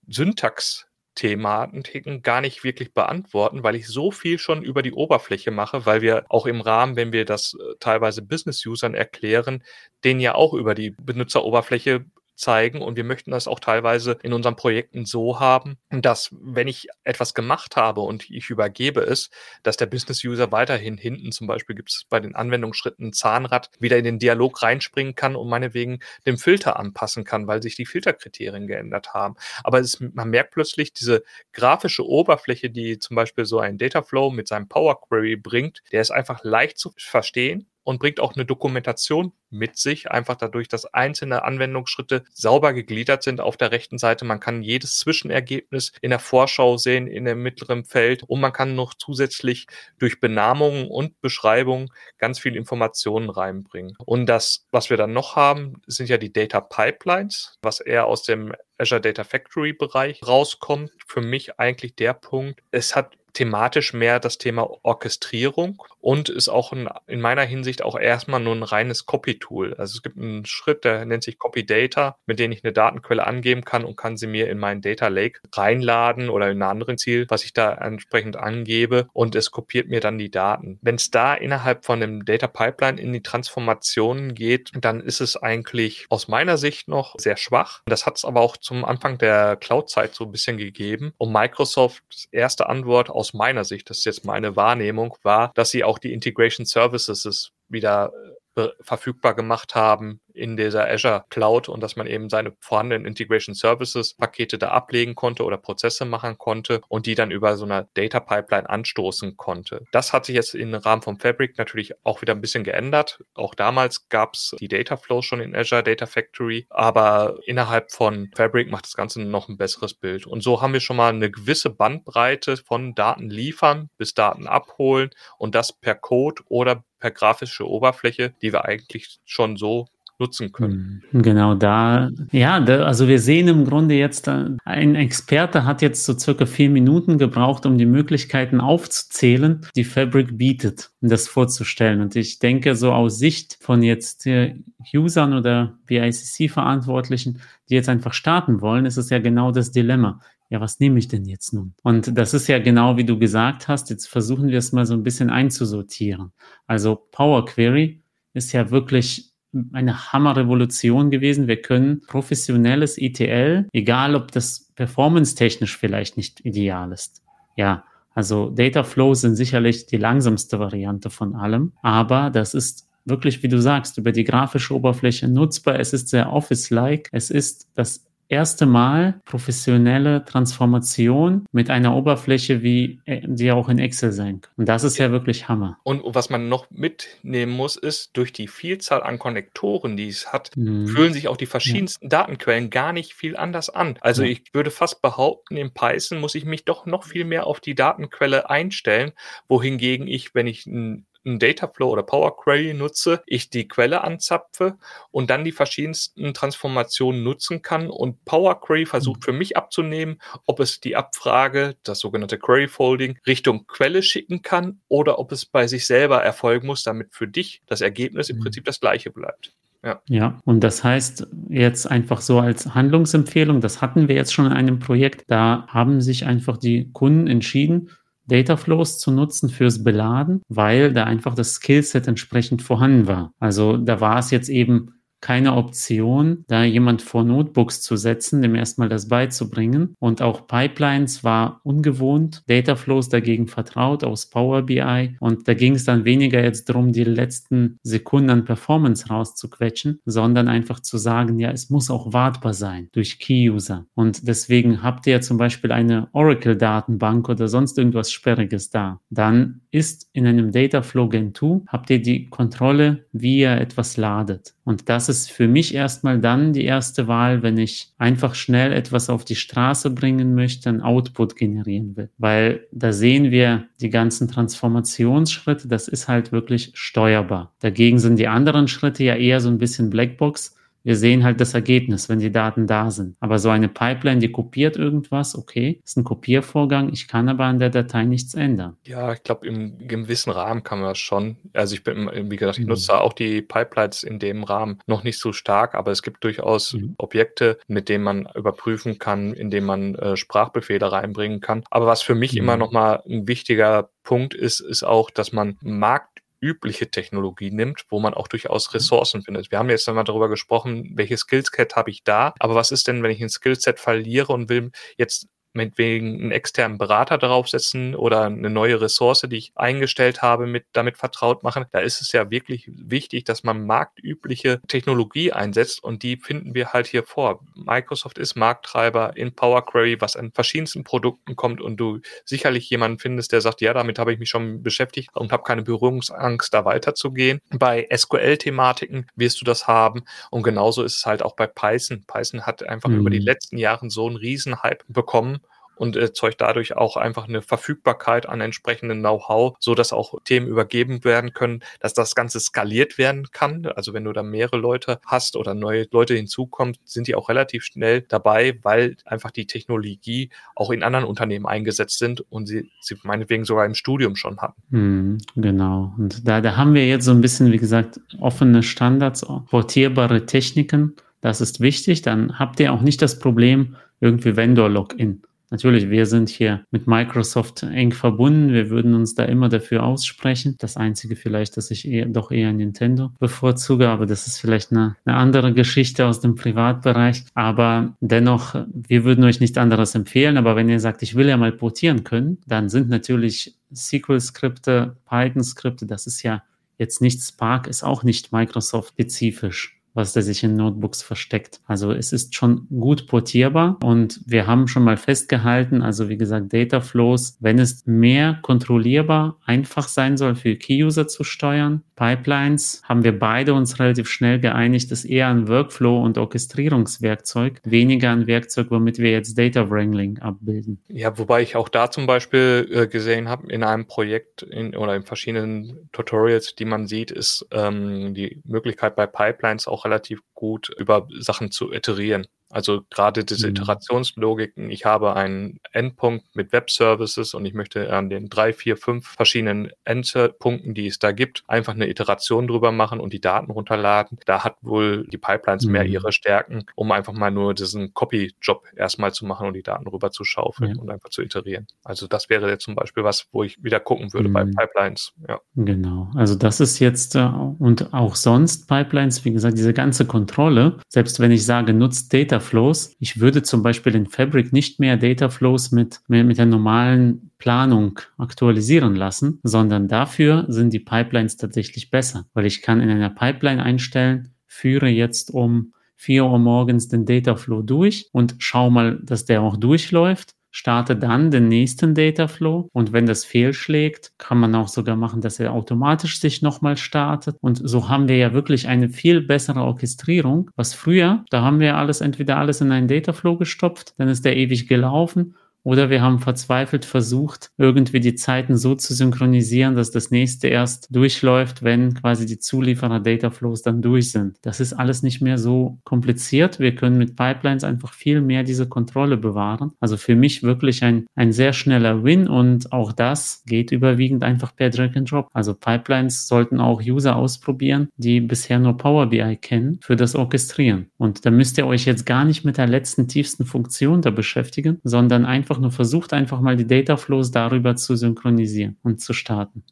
Syntax 0.07 0.87
Thematiken 1.15 2.23
gar 2.23 2.41
nicht 2.41 2.63
wirklich 2.63 2.93
beantworten, 2.93 3.63
weil 3.63 3.75
ich 3.75 3.87
so 3.87 4.11
viel 4.11 4.39
schon 4.39 4.63
über 4.63 4.81
die 4.81 4.93
Oberfläche 4.93 5.51
mache, 5.51 5.85
weil 5.85 6.01
wir 6.01 6.25
auch 6.29 6.47
im 6.47 6.61
Rahmen, 6.61 6.95
wenn 6.95 7.11
wir 7.11 7.25
das 7.25 7.53
äh, 7.53 7.75
teilweise 7.79 8.23
Business-Usern 8.23 8.95
erklären, 8.95 9.63
den 10.03 10.19
ja 10.19 10.33
auch 10.35 10.53
über 10.53 10.73
die 10.73 10.91
Benutzeroberfläche 10.91 12.05
zeigen 12.35 12.81
und 12.81 12.95
wir 12.95 13.03
möchten 13.03 13.31
das 13.31 13.47
auch 13.47 13.59
teilweise 13.59 14.17
in 14.23 14.33
unseren 14.33 14.55
Projekten 14.55 15.05
so 15.05 15.39
haben, 15.39 15.77
dass 15.89 16.29
wenn 16.31 16.67
ich 16.67 16.87
etwas 17.03 17.33
gemacht 17.33 17.75
habe 17.75 18.01
und 18.01 18.29
ich 18.29 18.49
übergebe 18.49 19.01
es, 19.01 19.29
dass 19.61 19.77
der 19.77 19.85
Business-User 19.85 20.51
weiterhin 20.51 20.97
hinten 20.97 21.31
zum 21.31 21.47
Beispiel 21.47 21.75
gibt 21.75 21.89
es 21.89 22.05
bei 22.09 22.19
den 22.19 22.35
Anwendungsschritten 22.35 23.13
Zahnrad 23.13 23.69
wieder 23.79 23.97
in 23.97 24.03
den 24.03 24.19
Dialog 24.19 24.61
reinspringen 24.61 25.15
kann 25.15 25.35
und 25.35 25.47
meinetwegen 25.47 25.99
den 26.25 26.37
Filter 26.37 26.79
anpassen 26.79 27.23
kann, 27.23 27.47
weil 27.47 27.61
sich 27.61 27.75
die 27.75 27.85
Filterkriterien 27.85 28.67
geändert 28.67 29.13
haben. 29.13 29.35
Aber 29.63 29.79
es, 29.79 29.99
man 29.99 30.29
merkt 30.29 30.51
plötzlich 30.51 30.93
diese 30.93 31.23
grafische 31.51 32.05
Oberfläche, 32.05 32.69
die 32.69 32.99
zum 32.99 33.15
Beispiel 33.15 33.45
so 33.45 33.59
ein 33.59 33.77
Dataflow 33.77 34.31
mit 34.31 34.47
seinem 34.47 34.67
Power 34.67 34.99
Query 35.01 35.35
bringt, 35.35 35.81
der 35.91 36.01
ist 36.01 36.11
einfach 36.11 36.43
leicht 36.43 36.77
zu 36.77 36.93
verstehen 36.97 37.67
und 37.83 37.99
bringt 37.99 38.19
auch 38.19 38.35
eine 38.35 38.45
Dokumentation 38.45 39.33
mit 39.49 39.77
sich, 39.77 40.09
einfach 40.09 40.35
dadurch, 40.35 40.67
dass 40.67 40.85
einzelne 40.93 41.43
Anwendungsschritte 41.43 42.23
sauber 42.33 42.73
gegliedert 42.73 43.23
sind 43.23 43.39
auf 43.39 43.55
der 43.55 43.71
rechten 43.71 43.97
Seite. 43.97 44.25
Man 44.25 44.39
kann 44.39 44.63
jedes 44.63 44.97
Zwischenergebnis 44.99 45.91
in 46.01 46.09
der 46.09 46.19
Vorschau 46.19 46.77
sehen, 46.77 47.07
in 47.07 47.25
dem 47.25 47.43
mittleren 47.43 47.85
Feld 47.85 48.23
und 48.23 48.39
man 48.39 48.53
kann 48.53 48.75
noch 48.75 48.93
zusätzlich 48.93 49.67
durch 49.99 50.19
Benamungen 50.19 50.87
und 50.87 51.21
Beschreibungen 51.21 51.89
ganz 52.17 52.39
viel 52.39 52.55
Informationen 52.55 53.29
reinbringen. 53.29 53.95
Und 54.05 54.25
das, 54.25 54.65
was 54.71 54.89
wir 54.89 54.97
dann 54.97 55.13
noch 55.13 55.35
haben, 55.35 55.81
sind 55.85 56.09
ja 56.09 56.17
die 56.17 56.33
Data 56.33 56.61
Pipelines, 56.61 57.57
was 57.61 57.79
eher 57.79 58.07
aus 58.07 58.23
dem 58.23 58.53
Azure 58.77 59.01
Data 59.01 59.23
Factory 59.23 59.73
Bereich 59.73 60.21
rauskommt. 60.25 60.91
Für 61.07 61.21
mich 61.21 61.59
eigentlich 61.59 61.95
der 61.95 62.13
Punkt, 62.13 62.61
es 62.71 62.95
hat 62.95 63.17
thematisch 63.33 63.93
mehr 63.93 64.19
das 64.19 64.37
Thema 64.37 64.69
Orchestrierung 64.83 65.81
und 65.99 66.29
ist 66.29 66.49
auch 66.49 66.71
ein, 66.71 66.89
in 67.07 67.21
meiner 67.21 67.43
Hinsicht 67.43 67.83
auch 67.83 67.97
erstmal 67.97 68.39
nur 68.39 68.55
ein 68.55 68.63
reines 68.63 69.05
Copy-Tool. 69.05 69.75
Also 69.75 69.95
es 69.95 70.03
gibt 70.03 70.17
einen 70.17 70.45
Schritt, 70.45 70.83
der 70.83 71.05
nennt 71.05 71.23
sich 71.23 71.39
Copy 71.39 71.65
Data, 71.65 72.17
mit 72.25 72.39
dem 72.39 72.51
ich 72.51 72.63
eine 72.63 72.73
Datenquelle 72.73 73.25
angeben 73.25 73.63
kann 73.63 73.85
und 73.85 73.95
kann 73.95 74.17
sie 74.17 74.27
mir 74.27 74.49
in 74.49 74.59
meinen 74.59 74.81
Data 74.81 75.07
Lake 75.07 75.39
reinladen 75.53 76.29
oder 76.29 76.49
in 76.49 76.61
ein 76.61 76.69
anderes 76.69 77.01
Ziel, 77.01 77.25
was 77.29 77.43
ich 77.43 77.53
da 77.53 77.73
entsprechend 77.73 78.35
angebe 78.35 79.07
und 79.13 79.35
es 79.35 79.51
kopiert 79.51 79.87
mir 79.87 79.99
dann 79.99 80.17
die 80.17 80.31
Daten. 80.31 80.79
Wenn 80.81 80.95
es 80.95 81.09
da 81.09 81.33
innerhalb 81.33 81.85
von 81.85 81.99
dem 81.99 82.25
Data 82.25 82.47
Pipeline 82.47 82.99
in 82.99 83.13
die 83.13 83.23
Transformationen 83.23 84.35
geht, 84.35 84.71
dann 84.75 84.99
ist 84.99 85.21
es 85.21 85.37
eigentlich 85.37 86.05
aus 86.09 86.27
meiner 86.27 86.57
Sicht 86.57 86.87
noch 86.87 87.15
sehr 87.17 87.37
schwach. 87.37 87.81
Das 87.85 88.05
hat 88.05 88.17
es 88.17 88.25
aber 88.25 88.41
auch 88.41 88.57
zum 88.57 88.85
Anfang 88.85 89.17
der 89.17 89.55
Cloud-Zeit 89.55 90.13
so 90.13 90.25
ein 90.25 90.31
bisschen 90.31 90.57
gegeben. 90.57 91.13
Und 91.17 91.31
Microsofts 91.31 92.27
erste 92.31 92.67
Antwort 92.67 93.09
aus 93.23 93.33
meiner 93.33 93.63
Sicht, 93.63 93.89
das 93.89 93.99
ist 93.99 94.05
jetzt 94.05 94.25
meine 94.25 94.57
Wahrnehmung, 94.57 95.15
war, 95.23 95.53
dass 95.55 95.69
sie 95.69 95.85
auch 95.85 95.97
die 95.97 96.11
Integration 96.11 96.65
Services 96.65 97.51
wieder 97.69 98.11
äh, 98.55 98.67
verfügbar 98.81 99.33
gemacht 99.33 99.75
haben 99.75 100.19
in 100.43 100.57
dieser 100.57 100.89
Azure 100.89 101.23
Cloud 101.29 101.69
und 101.69 101.81
dass 101.81 101.95
man 101.95 102.05
eben 102.05 102.29
seine 102.29 102.53
vorhandenen 102.59 103.05
Integration 103.05 103.55
Services 103.55 104.13
Pakete 104.15 104.57
da 104.57 104.71
ablegen 104.71 105.15
konnte 105.15 105.45
oder 105.45 105.55
Prozesse 105.55 106.03
machen 106.03 106.37
konnte 106.37 106.81
und 106.89 107.05
die 107.05 107.15
dann 107.15 107.31
über 107.31 107.55
so 107.55 107.63
eine 107.63 107.87
Data 107.93 108.19
Pipeline 108.19 108.69
anstoßen 108.69 109.37
konnte. 109.37 109.85
Das 109.93 110.11
hat 110.11 110.25
sich 110.25 110.35
jetzt 110.35 110.53
im 110.53 110.73
Rahmen 110.73 111.01
vom 111.01 111.17
Fabric 111.17 111.57
natürlich 111.57 111.93
auch 112.03 112.21
wieder 112.21 112.33
ein 112.33 112.41
bisschen 112.41 112.65
geändert. 112.65 113.23
Auch 113.35 113.55
damals 113.55 114.09
gab 114.09 114.33
es 114.33 114.53
die 114.59 114.67
Data 114.67 114.97
Flow 114.97 115.21
schon 115.21 115.39
in 115.39 115.55
Azure 115.55 115.81
Data 115.81 116.05
Factory, 116.05 116.67
aber 116.69 117.37
innerhalb 117.45 117.93
von 117.93 118.29
Fabric 118.35 118.69
macht 118.69 118.83
das 118.85 118.95
Ganze 118.95 119.21
noch 119.21 119.47
ein 119.47 119.57
besseres 119.57 119.93
Bild. 119.93 120.27
Und 120.27 120.43
so 120.43 120.61
haben 120.61 120.73
wir 120.73 120.81
schon 120.81 120.97
mal 120.97 121.13
eine 121.13 121.31
gewisse 121.31 121.69
Bandbreite 121.69 122.57
von 122.57 122.95
Daten 122.95 123.29
liefern 123.29 123.89
bis 123.97 124.13
Daten 124.13 124.45
abholen 124.45 125.11
und 125.37 125.55
das 125.55 125.71
per 125.71 125.95
Code 125.95 126.43
oder 126.49 126.83
per 126.99 127.11
grafische 127.11 127.67
Oberfläche, 127.67 128.33
die 128.41 128.53
wir 128.53 128.65
eigentlich 128.65 129.19
schon 129.25 129.57
so 129.57 129.87
nutzen 130.23 130.51
können. 130.51 131.03
Hm, 131.11 131.21
genau 131.21 131.53
da, 131.55 132.09
ja, 132.31 132.59
da, 132.59 132.83
also 132.83 133.07
wir 133.07 133.19
sehen 133.19 133.47
im 133.47 133.65
Grunde 133.65 133.95
jetzt, 133.95 134.27
äh, 134.27 134.49
ein 134.63 134.95
Experte 134.95 135.65
hat 135.65 135.81
jetzt 135.81 136.05
so 136.05 136.17
circa 136.17 136.45
vier 136.45 136.69
Minuten 136.69 137.17
gebraucht, 137.17 137.65
um 137.65 137.77
die 137.77 137.85
Möglichkeiten 137.85 138.61
aufzuzählen, 138.61 139.61
die 139.75 139.83
Fabric 139.83 140.37
bietet, 140.37 140.91
um 141.01 141.09
das 141.09 141.27
vorzustellen. 141.27 142.01
Und 142.01 142.15
ich 142.15 142.39
denke, 142.39 142.75
so 142.75 142.91
aus 142.91 143.19
Sicht 143.19 143.57
von 143.59 143.83
jetzt 143.83 144.25
äh, 144.25 144.55
Usern 144.95 145.33
oder 145.33 145.77
BICC-Verantwortlichen, 145.87 147.41
die 147.69 147.75
jetzt 147.75 147.89
einfach 147.89 148.13
starten 148.13 148.61
wollen, 148.61 148.85
ist 148.85 148.97
es 148.97 149.09
ja 149.09 149.19
genau 149.19 149.51
das 149.51 149.71
Dilemma 149.71 150.19
ja, 150.49 150.61
was 150.61 150.79
nehme 150.79 150.99
ich 150.99 151.07
denn 151.07 151.25
jetzt 151.25 151.51
nun? 151.51 151.73
Und 151.81 152.15
das 152.15 152.35
ist 152.35 152.47
ja 152.47 152.59
genau 152.59 152.95
wie 152.95 153.05
du 153.05 153.17
gesagt 153.17 153.67
hast, 153.67 153.89
jetzt 153.89 154.05
versuchen 154.05 154.49
wir 154.49 154.59
es 154.59 154.71
mal 154.71 154.85
so 154.85 154.93
ein 154.93 155.01
bisschen 155.01 155.31
einzusortieren. 155.31 156.31
Also 156.67 157.07
Power 157.11 157.45
Query 157.45 158.03
ist 158.33 158.51
ja 158.51 158.69
wirklich 158.69 159.32
eine 159.71 160.11
Hammerrevolution 160.11 161.11
gewesen. 161.11 161.47
Wir 161.47 161.61
können 161.61 162.01
professionelles 162.07 162.97
ETL, 162.97 163.67
egal 163.71 164.15
ob 164.15 164.31
das 164.31 164.71
performance-technisch 164.75 165.77
vielleicht 165.77 166.17
nicht 166.17 166.43
ideal 166.45 166.91
ist. 166.91 167.21
Ja, 167.55 167.83
also 168.15 168.49
Data 168.49 168.83
Flows 168.83 169.21
sind 169.21 169.35
sicherlich 169.35 169.85
die 169.87 169.97
langsamste 169.97 170.59
Variante 170.59 171.09
von 171.09 171.35
allem, 171.35 171.73
aber 171.81 172.29
das 172.29 172.53
ist 172.53 172.87
wirklich, 173.05 173.43
wie 173.43 173.47
du 173.47 173.59
sagst, 173.59 173.97
über 173.97 174.11
die 174.11 174.23
grafische 174.23 174.73
Oberfläche 174.73 175.27
nutzbar. 175.27 175.79
Es 175.79 175.93
ist 175.93 176.09
sehr 176.09 176.31
Office-like. 176.31 177.09
Es 177.11 177.29
ist 177.29 177.69
das 177.75 178.05
erste 178.33 178.65
Mal 178.65 179.21
professionelle 179.25 180.25
Transformation 180.25 181.45
mit 181.51 181.69
einer 181.69 181.95
Oberfläche, 181.95 182.61
wie 182.63 182.99
äh, 183.05 183.21
die 183.23 183.51
auch 183.51 183.69
in 183.69 183.79
Excel 183.79 184.11
sein 184.11 184.41
kann. 184.41 184.51
Und 184.57 184.67
das 184.67 184.83
ist 184.83 184.97
ja 184.97 185.11
wirklich 185.11 185.47
Hammer. 185.47 185.79
Und 185.83 186.01
was 186.03 186.29
man 186.29 186.49
noch 186.49 186.69
mitnehmen 186.69 187.53
muss, 187.53 187.75
ist, 187.75 188.17
durch 188.17 188.33
die 188.33 188.47
Vielzahl 188.47 189.03
an 189.03 189.19
Konnektoren, 189.19 189.95
die 189.95 190.09
es 190.09 190.33
hat, 190.33 190.51
mhm. 190.55 190.87
fühlen 190.87 191.13
sich 191.13 191.27
auch 191.27 191.37
die 191.37 191.45
verschiedensten 191.45 192.05
ja. 192.05 192.09
Datenquellen 192.09 192.69
gar 192.69 192.91
nicht 192.91 193.13
viel 193.13 193.37
anders 193.37 193.69
an. 193.69 193.97
Also 194.01 194.23
ja. 194.23 194.29
ich 194.29 194.53
würde 194.53 194.71
fast 194.71 195.01
behaupten, 195.01 195.55
in 195.55 195.73
Python 195.73 196.19
muss 196.19 196.35
ich 196.35 196.45
mich 196.45 196.65
doch 196.65 196.85
noch 196.85 197.03
viel 197.03 197.25
mehr 197.25 197.47
auf 197.47 197.59
die 197.59 197.75
Datenquelle 197.75 198.49
einstellen, 198.49 199.13
wohingegen 199.47 200.07
ich, 200.07 200.35
wenn 200.35 200.47
ich 200.47 200.65
ein 200.65 201.05
einen 201.25 201.39
Dataflow 201.39 201.89
oder 201.89 202.03
Power 202.03 202.35
Query 202.37 202.73
nutze, 202.73 203.21
ich 203.25 203.49
die 203.49 203.67
Quelle 203.67 204.03
anzapfe 204.03 204.77
und 205.11 205.29
dann 205.29 205.43
die 205.43 205.51
verschiedensten 205.51 206.33
Transformationen 206.33 207.23
nutzen 207.23 207.61
kann 207.61 207.89
und 207.89 208.23
Power 208.25 208.59
Query 208.59 208.85
versucht 208.85 209.21
mhm. 209.21 209.23
für 209.23 209.33
mich 209.33 209.57
abzunehmen, 209.57 210.19
ob 210.45 210.59
es 210.59 210.79
die 210.79 210.95
Abfrage, 210.95 211.75
das 211.83 211.99
sogenannte 211.99 212.37
Query 212.37 212.67
Folding, 212.67 213.19
Richtung 213.25 213.65
Quelle 213.67 214.03
schicken 214.03 214.41
kann 214.41 214.81
oder 214.87 215.19
ob 215.19 215.31
es 215.31 215.45
bei 215.45 215.67
sich 215.67 215.85
selber 215.85 216.21
erfolgen 216.23 216.67
muss, 216.67 216.83
damit 216.83 217.13
für 217.13 217.27
dich 217.27 217.61
das 217.67 217.81
Ergebnis 217.81 218.29
im 218.29 218.37
mhm. 218.37 218.43
Prinzip 218.43 218.65
das 218.65 218.79
gleiche 218.79 219.11
bleibt. 219.11 219.53
Ja. 219.85 220.01
ja, 220.07 220.39
und 220.45 220.61
das 220.61 220.81
heißt 220.81 221.27
jetzt 221.49 221.91
einfach 221.91 222.21
so 222.21 222.39
als 222.39 222.73
Handlungsempfehlung, 222.73 223.59
das 223.59 223.81
hatten 223.81 224.07
wir 224.07 224.15
jetzt 224.15 224.33
schon 224.33 224.45
in 224.45 224.53
einem 224.53 224.79
Projekt, 224.79 225.25
da 225.27 225.65
haben 225.67 225.99
sich 225.99 226.25
einfach 226.25 226.55
die 226.55 226.89
Kunden 226.93 227.27
entschieden, 227.27 227.89
Dataflows 228.27 228.99
zu 228.99 229.11
nutzen 229.11 229.49
fürs 229.49 229.83
Beladen, 229.83 230.41
weil 230.47 230.93
da 230.93 231.03
einfach 231.03 231.35
das 231.35 231.53
Skillset 231.53 232.07
entsprechend 232.07 232.61
vorhanden 232.61 233.07
war. 233.07 233.33
Also 233.39 233.77
da 233.77 233.99
war 233.99 234.19
es 234.19 234.31
jetzt 234.31 234.49
eben 234.49 235.02
keine 235.23 235.55
Option, 235.55 236.43
da 236.49 236.65
jemand 236.65 237.01
vor 237.01 237.23
Notebooks 237.23 237.81
zu 237.81 237.95
setzen, 237.95 238.41
dem 238.41 238.55
erstmal 238.55 238.89
das 238.89 239.07
beizubringen. 239.07 239.95
Und 239.99 240.21
auch 240.21 240.47
Pipelines 240.47 241.23
war 241.23 241.61
ungewohnt, 241.63 242.43
Dataflows 242.47 243.07
dagegen 243.07 243.47
vertraut 243.47 244.03
aus 244.03 244.29
Power 244.29 244.63
BI. 244.63 245.15
Und 245.21 245.47
da 245.47 245.53
ging 245.53 245.75
es 245.75 245.85
dann 245.85 246.03
weniger 246.03 246.43
jetzt 246.43 246.67
darum, 246.67 246.91
die 246.91 247.05
letzten 247.05 247.79
Sekunden 247.83 248.31
an 248.31 248.43
Performance 248.43 249.07
rauszuquetschen, 249.07 250.01
sondern 250.03 250.49
einfach 250.49 250.81
zu 250.81 250.97
sagen, 250.97 251.39
ja, 251.39 251.51
es 251.51 251.69
muss 251.69 251.89
auch 251.89 252.11
wartbar 252.11 252.53
sein 252.53 252.89
durch 252.91 253.17
Key-User. 253.17 253.85
Und 253.95 254.27
deswegen 254.27 254.83
habt 254.83 255.07
ihr 255.07 255.21
zum 255.21 255.37
Beispiel 255.37 255.71
eine 255.71 256.09
Oracle-Datenbank 256.11 257.29
oder 257.29 257.47
sonst 257.47 257.77
irgendwas 257.77 258.11
Sperriges 258.11 258.71
da. 258.71 258.99
Dann 259.09 259.61
ist 259.71 260.09
in 260.11 260.27
einem 260.27 260.51
Dataflow 260.51 261.07
Gen 261.07 261.33
2, 261.33 261.61
habt 261.67 261.89
ihr 261.91 262.01
die 262.01 262.29
Kontrolle, 262.29 263.05
wie 263.13 263.39
ihr 263.39 263.51
etwas 263.51 263.95
ladet. 263.95 264.52
Und 264.65 264.87
das 264.87 265.09
ist 265.09 265.29
für 265.29 265.47
mich 265.47 265.75
erstmal 265.75 266.19
dann 266.19 266.53
die 266.53 266.63
erste 266.63 267.07
Wahl, 267.07 267.43
wenn 267.43 267.57
ich 267.57 267.93
einfach 267.97 268.33
schnell 268.33 268.71
etwas 268.71 269.09
auf 269.09 269.25
die 269.25 269.35
Straße 269.35 269.89
bringen 269.89 270.35
möchte, 270.35 270.69
ein 270.69 270.81
Output 270.81 271.35
generieren 271.35 271.95
will. 271.97 272.09
Weil 272.17 272.65
da 272.71 272.93
sehen 272.93 273.31
wir 273.31 273.65
die 273.81 273.89
ganzen 273.89 274.27
Transformationsschritte, 274.27 275.67
das 275.67 275.87
ist 275.87 276.07
halt 276.07 276.31
wirklich 276.31 276.71
steuerbar. 276.75 277.53
Dagegen 277.59 277.99
sind 277.99 278.17
die 278.17 278.27
anderen 278.27 278.67
Schritte 278.67 279.03
ja 279.03 279.15
eher 279.15 279.41
so 279.41 279.49
ein 279.49 279.57
bisschen 279.57 279.89
Blackbox 279.89 280.55
wir 280.83 280.95
sehen 280.95 281.23
halt 281.23 281.39
das 281.39 281.53
Ergebnis, 281.53 282.09
wenn 282.09 282.19
die 282.19 282.31
Daten 282.31 282.67
da 282.67 282.91
sind. 282.91 283.15
Aber 283.19 283.39
so 283.39 283.49
eine 283.49 283.69
Pipeline, 283.69 284.19
die 284.19 284.31
kopiert 284.31 284.75
irgendwas, 284.75 285.35
okay, 285.35 285.81
ist 285.83 285.97
ein 285.97 286.03
Kopiervorgang. 286.03 286.91
Ich 286.91 287.07
kann 287.07 287.29
aber 287.29 287.45
an 287.45 287.59
der 287.59 287.69
Datei 287.69 288.03
nichts 288.03 288.33
ändern. 288.33 288.77
Ja, 288.85 289.13
ich 289.13 289.23
glaube, 289.23 289.47
im 289.47 289.77
gewissen 289.87 290.31
Rahmen 290.31 290.63
kann 290.63 290.79
man 290.79 290.89
das 290.89 290.99
schon. 290.99 291.37
Also 291.53 291.75
ich 291.75 291.83
bin, 291.83 292.09
wie 292.29 292.35
gesagt, 292.35 292.57
ich 292.57 292.65
mhm. 292.65 292.69
nutze 292.69 292.99
auch 292.99 293.13
die 293.13 293.41
Pipelines 293.41 294.03
in 294.03 294.19
dem 294.19 294.43
Rahmen 294.43 294.79
noch 294.85 295.03
nicht 295.03 295.19
so 295.19 295.31
stark, 295.31 295.75
aber 295.75 295.91
es 295.91 296.03
gibt 296.03 296.23
durchaus 296.23 296.73
mhm. 296.73 296.95
Objekte, 296.97 297.57
mit 297.67 297.89
denen 297.89 298.03
man 298.03 298.27
überprüfen 298.35 298.99
kann, 298.99 299.33
indem 299.33 299.65
man 299.65 299.95
äh, 299.95 300.17
Sprachbefehle 300.17 300.91
reinbringen 300.91 301.39
kann. 301.39 301.63
Aber 301.69 301.85
was 301.85 302.01
für 302.01 302.15
mich 302.15 302.33
mhm. 302.33 302.39
immer 302.39 302.57
nochmal 302.57 303.01
ein 303.07 303.27
wichtiger 303.27 303.89
Punkt 304.03 304.33
ist, 304.33 304.59
ist 304.59 304.83
auch, 304.83 305.09
dass 305.09 305.31
man 305.31 305.57
Markt 305.61 306.12
übliche 306.43 306.91
Technologie 306.91 307.51
nimmt, 307.51 307.85
wo 307.89 307.99
man 307.99 308.13
auch 308.13 308.27
durchaus 308.27 308.67
mhm. 308.67 308.77
Ressourcen 308.77 309.21
findet. 309.23 309.49
Wir 309.49 309.59
haben 309.59 309.69
jetzt 309.69 309.87
einmal 309.87 310.03
darüber 310.03 310.29
gesprochen, 310.29 310.91
welche 310.95 311.17
Skillset 311.17 311.75
habe 311.75 311.89
ich 311.89 312.03
da, 312.03 312.33
aber 312.39 312.55
was 312.55 312.71
ist 312.71 312.87
denn, 312.87 313.01
wenn 313.01 313.11
ich 313.11 313.21
ein 313.21 313.29
Skillset 313.29 313.79
verliere 313.79 314.33
und 314.33 314.49
will 314.49 314.71
jetzt 314.97 315.27
meinetwegen 315.53 316.21
einen 316.21 316.31
externen 316.31 316.77
Berater 316.77 317.17
draufsetzen 317.17 317.95
oder 317.95 318.23
eine 318.25 318.49
neue 318.49 318.81
Ressource, 318.81 319.25
die 319.27 319.37
ich 319.37 319.51
eingestellt 319.55 320.21
habe, 320.21 320.47
mit 320.47 320.65
damit 320.73 320.97
vertraut 320.97 321.43
machen. 321.43 321.65
Da 321.71 321.79
ist 321.79 322.01
es 322.01 322.11
ja 322.11 322.29
wirklich 322.31 322.69
wichtig, 322.73 323.23
dass 323.25 323.43
man 323.43 323.65
marktübliche 323.65 324.61
Technologie 324.67 325.31
einsetzt 325.31 325.83
und 325.83 326.03
die 326.03 326.17
finden 326.17 326.55
wir 326.55 326.73
halt 326.73 326.87
hier 326.87 327.03
vor. 327.03 327.41
Microsoft 327.55 328.17
ist 328.17 328.35
Markttreiber 328.35 329.15
in 329.15 329.33
Power 329.33 329.65
Query, 329.65 330.01
was 330.01 330.15
an 330.15 330.31
verschiedensten 330.31 330.83
Produkten 330.83 331.35
kommt 331.35 331.61
und 331.61 331.77
du 331.77 331.99
sicherlich 332.25 332.69
jemanden 332.69 332.99
findest, 332.99 333.31
der 333.31 333.41
sagt, 333.41 333.61
ja, 333.61 333.73
damit 333.73 333.99
habe 333.99 334.13
ich 334.13 334.19
mich 334.19 334.29
schon 334.29 334.63
beschäftigt 334.63 335.09
und 335.13 335.31
habe 335.31 335.43
keine 335.43 335.61
Berührungsangst, 335.61 336.53
da 336.53 336.65
weiterzugehen. 336.65 337.39
Bei 337.51 337.87
SQL-Thematiken 337.95 339.07
wirst 339.15 339.39
du 339.41 339.45
das 339.45 339.67
haben 339.67 340.03
und 340.31 340.43
genauso 340.43 340.83
ist 340.83 340.97
es 340.97 341.05
halt 341.05 341.23
auch 341.23 341.35
bei 341.35 341.47
Python. 341.47 342.03
Python 342.07 342.45
hat 342.45 342.67
einfach 342.67 342.89
mhm. 342.89 342.99
über 342.99 343.09
die 343.09 343.19
letzten 343.19 343.57
Jahre 343.57 343.89
so 343.89 344.07
einen 344.07 344.15
riesen 344.15 344.63
Hype 344.63 344.83
bekommen 344.87 345.42
und 345.75 345.95
erzeugt 345.95 346.41
dadurch 346.41 346.75
auch 346.75 346.97
einfach 346.97 347.27
eine 347.27 347.41
Verfügbarkeit 347.41 348.27
an 348.27 348.41
entsprechenden 348.41 348.99
Know-how, 348.99 349.55
so 349.59 349.75
dass 349.75 349.93
auch 349.93 350.15
Themen 350.23 350.47
übergeben 350.47 351.03
werden 351.03 351.33
können, 351.33 351.61
dass 351.79 351.93
das 351.93 352.15
Ganze 352.15 352.39
skaliert 352.39 352.97
werden 352.97 353.27
kann. 353.31 353.65
Also 353.65 353.93
wenn 353.93 354.03
du 354.03 354.13
da 354.13 354.23
mehrere 354.23 354.57
Leute 354.57 354.99
hast 355.05 355.35
oder 355.35 355.53
neue 355.53 355.87
Leute 355.91 356.15
hinzukommen, 356.15 356.75
sind 356.85 357.07
die 357.07 357.15
auch 357.15 357.29
relativ 357.29 357.63
schnell 357.63 358.01
dabei, 358.01 358.59
weil 358.61 358.97
einfach 359.05 359.31
die 359.31 359.47
Technologie 359.47 360.29
auch 360.55 360.71
in 360.71 360.83
anderen 360.83 361.05
Unternehmen 361.05 361.45
eingesetzt 361.45 361.99
sind 361.99 362.21
und 362.31 362.47
sie, 362.47 362.69
sie 362.81 362.95
meinetwegen 363.03 363.45
sogar 363.45 363.65
im 363.65 363.75
Studium 363.75 364.15
schon 364.15 364.39
hatten. 364.39 364.61
Hm, 364.71 365.17
genau. 365.35 365.93
Und 365.97 366.27
da, 366.27 366.41
da 366.41 366.57
haben 366.57 366.73
wir 366.73 366.87
jetzt 366.87 367.05
so 367.05 367.11
ein 367.11 367.21
bisschen, 367.21 367.51
wie 367.51 367.57
gesagt, 367.57 367.99
offene 368.19 368.63
Standards, 368.63 369.25
portierbare 369.49 370.25
Techniken. 370.25 370.95
Das 371.21 371.41
ist 371.41 371.61
wichtig. 371.61 372.01
Dann 372.01 372.37
habt 372.37 372.59
ihr 372.59 372.73
auch 372.73 372.81
nicht 372.81 373.01
das 373.01 373.19
Problem, 373.19 373.75
irgendwie 374.01 374.35
Vendor-Login. 374.35 375.21
Natürlich, 375.53 375.91
wir 375.91 376.07
sind 376.07 376.29
hier 376.29 376.65
mit 376.71 376.87
Microsoft 376.87 377.61
eng 377.61 377.91
verbunden. 377.91 378.53
Wir 378.53 378.71
würden 378.71 378.95
uns 378.95 379.13
da 379.13 379.23
immer 379.25 379.49
dafür 379.49 379.83
aussprechen. 379.83 380.55
Das 380.57 380.77
Einzige 380.77 381.15
vielleicht, 381.15 381.57
dass 381.57 381.69
ich 381.69 381.87
eher, 381.87 382.07
doch 382.07 382.31
eher 382.31 382.51
Nintendo 382.51 383.11
bevorzuge, 383.19 383.87
aber 383.87 384.07
das 384.07 384.25
ist 384.25 384.39
vielleicht 384.39 384.71
eine, 384.71 384.95
eine 385.05 385.15
andere 385.15 385.53
Geschichte 385.53 386.07
aus 386.07 386.21
dem 386.21 386.33
Privatbereich. 386.33 387.25
Aber 387.35 387.95
dennoch, 388.01 388.55
wir 388.73 389.03
würden 389.03 389.23
euch 389.25 389.39
nichts 389.39 389.59
anderes 389.59 389.93
empfehlen. 389.93 390.37
Aber 390.37 390.55
wenn 390.55 390.69
ihr 390.69 390.79
sagt, 390.79 391.03
ich 391.03 391.13
will 391.13 391.27
ja 391.27 391.37
mal 391.37 391.51
portieren 391.51 392.03
können, 392.03 392.39
dann 392.47 392.67
sind 392.67 392.89
natürlich 392.89 393.53
SQL-Skripte, 393.75 394.95
Python-Skripte, 395.07 395.85
das 395.85 396.07
ist 396.07 396.23
ja 396.23 396.41
jetzt 396.79 396.99
nicht 396.99 397.21
Spark, 397.21 397.67
ist 397.67 397.83
auch 397.83 398.01
nicht 398.01 398.31
Microsoft-spezifisch 398.31 399.82
was 399.93 400.13
da 400.13 400.21
sich 400.21 400.43
in 400.43 400.55
Notebooks 400.55 401.01
versteckt. 401.01 401.61
Also 401.67 401.91
es 401.91 402.11
ist 402.11 402.35
schon 402.35 402.67
gut 402.69 403.07
portierbar 403.07 403.77
und 403.83 404.21
wir 404.25 404.47
haben 404.47 404.67
schon 404.67 404.83
mal 404.83 404.97
festgehalten, 404.97 405.81
also 405.81 406.09
wie 406.09 406.17
gesagt, 406.17 406.53
Data 406.53 406.81
Flows, 406.81 407.37
wenn 407.39 407.59
es 407.59 407.85
mehr 407.85 408.39
kontrollierbar, 408.41 409.39
einfach 409.45 409.87
sein 409.87 410.17
soll 410.17 410.35
für 410.35 410.55
Key-User 410.55 411.07
zu 411.07 411.23
steuern, 411.23 411.83
Pipelines, 411.95 412.81
haben 412.83 413.03
wir 413.03 413.17
beide 413.17 413.53
uns 413.53 413.79
relativ 413.79 414.09
schnell 414.09 414.39
geeinigt, 414.39 414.91
ist 414.91 415.05
eher 415.05 415.27
ein 415.27 415.47
Workflow- 415.47 416.03
und 416.03 416.17
Orchestrierungswerkzeug, 416.17 417.59
weniger 417.63 418.11
ein 418.11 418.27
Werkzeug, 418.27 418.67
womit 418.69 418.97
wir 418.99 419.11
jetzt 419.11 419.37
Data 419.37 419.69
Wrangling 419.69 420.19
abbilden. 420.19 420.81
Ja, 420.87 421.17
wobei 421.17 421.41
ich 421.41 421.55
auch 421.55 421.69
da 421.69 421.91
zum 421.91 422.05
Beispiel 422.05 422.69
äh, 422.71 422.87
gesehen 422.87 423.29
habe, 423.29 423.51
in 423.51 423.63
einem 423.63 423.85
Projekt 423.85 424.41
in, 424.43 424.75
oder 424.75 424.95
in 424.95 425.03
verschiedenen 425.03 425.89
Tutorials, 425.91 426.55
die 426.55 426.65
man 426.65 426.87
sieht, 426.87 427.11
ist 427.11 427.45
ähm, 427.51 428.13
die 428.13 428.41
Möglichkeit 428.45 428.95
bei 428.95 429.07
Pipelines 429.07 429.67
auch 429.67 429.85
relativ 429.85 430.21
gut 430.33 430.69
über 430.77 431.07
Sachen 431.19 431.51
zu 431.51 431.71
iterieren. 431.71 432.27
Also 432.53 432.81
gerade 432.91 433.25
diese 433.25 433.47
mhm. 433.47 433.55
Iterationslogiken, 433.55 434.69
ich 434.69 434.85
habe 434.85 435.15
einen 435.15 435.59
Endpunkt 435.71 436.35
mit 436.35 436.51
Web-Services 436.51 437.33
und 437.33 437.45
ich 437.45 437.55
möchte 437.55 437.91
an 437.91 438.11
den 438.11 438.29
drei, 438.29 438.53
vier, 438.53 438.77
fünf 438.77 439.07
verschiedenen 439.07 439.71
Endpunkten, 439.85 440.75
die 440.75 440.85
es 440.85 440.99
da 440.99 441.11
gibt, 441.11 441.43
einfach 441.47 441.73
eine 441.73 441.89
Iteration 441.89 442.47
drüber 442.47 442.71
machen 442.71 442.99
und 442.99 443.11
die 443.11 443.19
Daten 443.19 443.49
runterladen. 443.49 444.19
Da 444.27 444.43
hat 444.43 444.57
wohl 444.61 445.07
die 445.07 445.17
Pipelines 445.17 445.65
mhm. 445.65 445.71
mehr 445.71 445.85
ihre 445.85 446.11
Stärken, 446.11 446.65
um 446.75 446.91
einfach 446.91 447.13
mal 447.13 447.31
nur 447.31 447.55
diesen 447.55 447.95
Copy-Job 447.95 448.65
erstmal 448.75 449.13
zu 449.13 449.25
machen 449.25 449.47
und 449.47 449.55
die 449.55 449.63
Daten 449.63 449.87
rüber 449.87 450.11
zu 450.11 450.23
schaufeln 450.23 450.75
ja. 450.75 450.81
und 450.81 450.91
einfach 450.91 451.09
zu 451.09 451.23
iterieren. 451.23 451.65
Also 451.83 452.05
das 452.05 452.29
wäre 452.29 452.47
jetzt 452.49 452.65
zum 452.65 452.75
Beispiel 452.75 453.03
was, 453.03 453.27
wo 453.31 453.43
ich 453.43 453.63
wieder 453.63 453.79
gucken 453.79 454.13
würde 454.13 454.29
mhm. 454.29 454.33
bei 454.33 454.45
Pipelines. 454.45 455.13
Ja. 455.27 455.39
Genau. 455.55 456.11
Also 456.13 456.35
das 456.35 456.59
ist 456.59 456.77
jetzt 456.77 457.15
äh, 457.15 457.27
und 457.57 457.95
auch 457.95 458.15
sonst 458.15 458.67
Pipelines, 458.67 459.25
wie 459.25 459.33
gesagt, 459.33 459.57
diese 459.57 459.73
ganze 459.73 460.05
Kontrolle, 460.05 460.77
selbst 460.87 461.19
wenn 461.19 461.31
ich 461.31 461.43
sage, 461.43 461.73
nutzt 461.73 462.13
Data 462.13 462.42
Flows. 462.43 462.95
Ich 462.99 463.19
würde 463.19 463.41
zum 463.41 463.63
Beispiel 463.63 463.95
in 463.95 464.05
Fabric 464.05 464.53
nicht 464.53 464.79
mehr 464.79 464.97
Data 464.97 465.29
Flows 465.29 465.71
mit, 465.71 466.01
mit 466.07 466.37
der 466.37 466.45
normalen 466.45 467.31
Planung 467.39 467.99
aktualisieren 468.17 468.95
lassen, 468.95 469.39
sondern 469.41 469.87
dafür 469.87 470.45
sind 470.49 470.71
die 470.73 470.79
Pipelines 470.79 471.37
tatsächlich 471.37 471.89
besser, 471.89 472.27
weil 472.33 472.45
ich 472.45 472.61
kann 472.61 472.79
in 472.81 472.89
einer 472.89 473.09
Pipeline 473.09 473.63
einstellen, 473.63 474.29
führe 474.45 474.89
jetzt 474.89 475.31
um 475.31 475.73
4 475.95 476.25
Uhr 476.25 476.37
morgens 476.37 476.89
den 476.89 477.05
Data 477.05 477.35
Flow 477.35 477.61
durch 477.61 478.09
und 478.11 478.35
schau 478.37 478.69
mal, 478.69 478.99
dass 479.01 479.25
der 479.25 479.41
auch 479.41 479.57
durchläuft 479.57 480.35
starte 480.53 480.95
dann 480.95 481.31
den 481.31 481.47
nächsten 481.47 481.95
Dataflow 481.95 482.69
und 482.71 482.93
wenn 482.93 483.07
das 483.07 483.25
fehlschlägt, 483.25 484.13
kann 484.19 484.37
man 484.37 484.53
auch 484.53 484.67
sogar 484.67 484.95
machen, 484.95 485.19
dass 485.19 485.39
er 485.39 485.51
automatisch 485.51 486.19
sich 486.19 486.43
nochmal 486.43 486.77
startet. 486.77 487.37
Und 487.41 487.59
so 487.63 487.89
haben 487.89 488.07
wir 488.07 488.17
ja 488.17 488.33
wirklich 488.33 488.67
eine 488.67 488.89
viel 488.89 489.21
bessere 489.21 489.61
Orchestrierung, 489.61 490.51
was 490.55 490.75
früher, 490.75 491.25
da 491.31 491.41
haben 491.41 491.59
wir 491.59 491.75
alles 491.75 492.01
entweder 492.01 492.37
alles 492.37 492.61
in 492.61 492.71
einen 492.71 492.87
Dataflow 492.87 493.37
gestopft, 493.37 493.95
dann 493.97 494.07
ist 494.07 494.23
der 494.25 494.37
ewig 494.37 494.67
gelaufen 494.67 495.35
oder 495.63 495.89
wir 495.89 496.01
haben 496.01 496.19
verzweifelt 496.19 496.85
versucht, 496.85 497.51
irgendwie 497.57 497.99
die 497.99 498.15
Zeiten 498.15 498.57
so 498.57 498.75
zu 498.75 498.93
synchronisieren, 498.93 499.75
dass 499.75 499.91
das 499.91 500.11
nächste 500.11 500.47
erst 500.47 500.93
durchläuft, 500.93 501.63
wenn 501.63 501.93
quasi 501.93 502.25
die 502.25 502.39
Zulieferer 502.39 502.99
Data 502.99 503.29
Flows 503.29 503.61
dann 503.61 503.81
durch 503.81 504.11
sind. 504.11 504.37
Das 504.41 504.59
ist 504.59 504.73
alles 504.73 505.03
nicht 505.03 505.21
mehr 505.21 505.37
so 505.37 505.79
kompliziert. 505.83 506.59
Wir 506.59 506.75
können 506.75 506.97
mit 506.97 507.15
Pipelines 507.15 507.63
einfach 507.63 507.93
viel 507.93 508.21
mehr 508.21 508.43
diese 508.43 508.67
Kontrolle 508.67 509.17
bewahren. 509.17 509.71
Also 509.79 509.97
für 509.97 510.15
mich 510.15 510.43
wirklich 510.43 510.83
ein, 510.83 511.05
ein 511.15 511.31
sehr 511.31 511.53
schneller 511.53 512.03
Win 512.03 512.27
und 512.27 512.71
auch 512.71 512.91
das 512.91 513.43
geht 513.45 513.71
überwiegend 513.71 514.23
einfach 514.23 514.55
per 514.55 514.69
Drag 514.69 514.95
and 514.95 515.09
Drop. 515.09 515.29
Also 515.33 515.53
Pipelines 515.53 516.27
sollten 516.27 516.59
auch 516.59 516.81
User 516.81 517.15
ausprobieren, 517.15 517.89
die 517.97 518.19
bisher 518.19 518.59
nur 518.59 518.77
Power 518.77 519.07
BI 519.07 519.37
kennen, 519.37 519.79
für 519.81 519.95
das 519.95 520.15
Orchestrieren. 520.15 520.87
Und 520.97 521.25
da 521.25 521.31
müsst 521.31 521.57
ihr 521.57 521.67
euch 521.67 521.85
jetzt 521.85 522.05
gar 522.05 522.25
nicht 522.25 522.45
mit 522.45 522.57
der 522.57 522.67
letzten, 522.67 523.07
tiefsten 523.07 523.45
Funktion 523.45 524.01
da 524.01 524.11
beschäftigen, 524.11 524.79
sondern 524.83 525.25
einfach 525.25 525.52
einfach 525.53 525.61
nur 525.61 525.71
versucht, 525.71 526.13
einfach 526.13 526.41
mal 526.41 526.55
die 526.57 526.65
Data 526.65 526.97
Flows 526.97 527.31
darüber 527.31 527.75
zu 527.75 527.95
synchronisieren 527.95 528.77
und 528.83 529.01
zu 529.01 529.13
starten. 529.13 529.63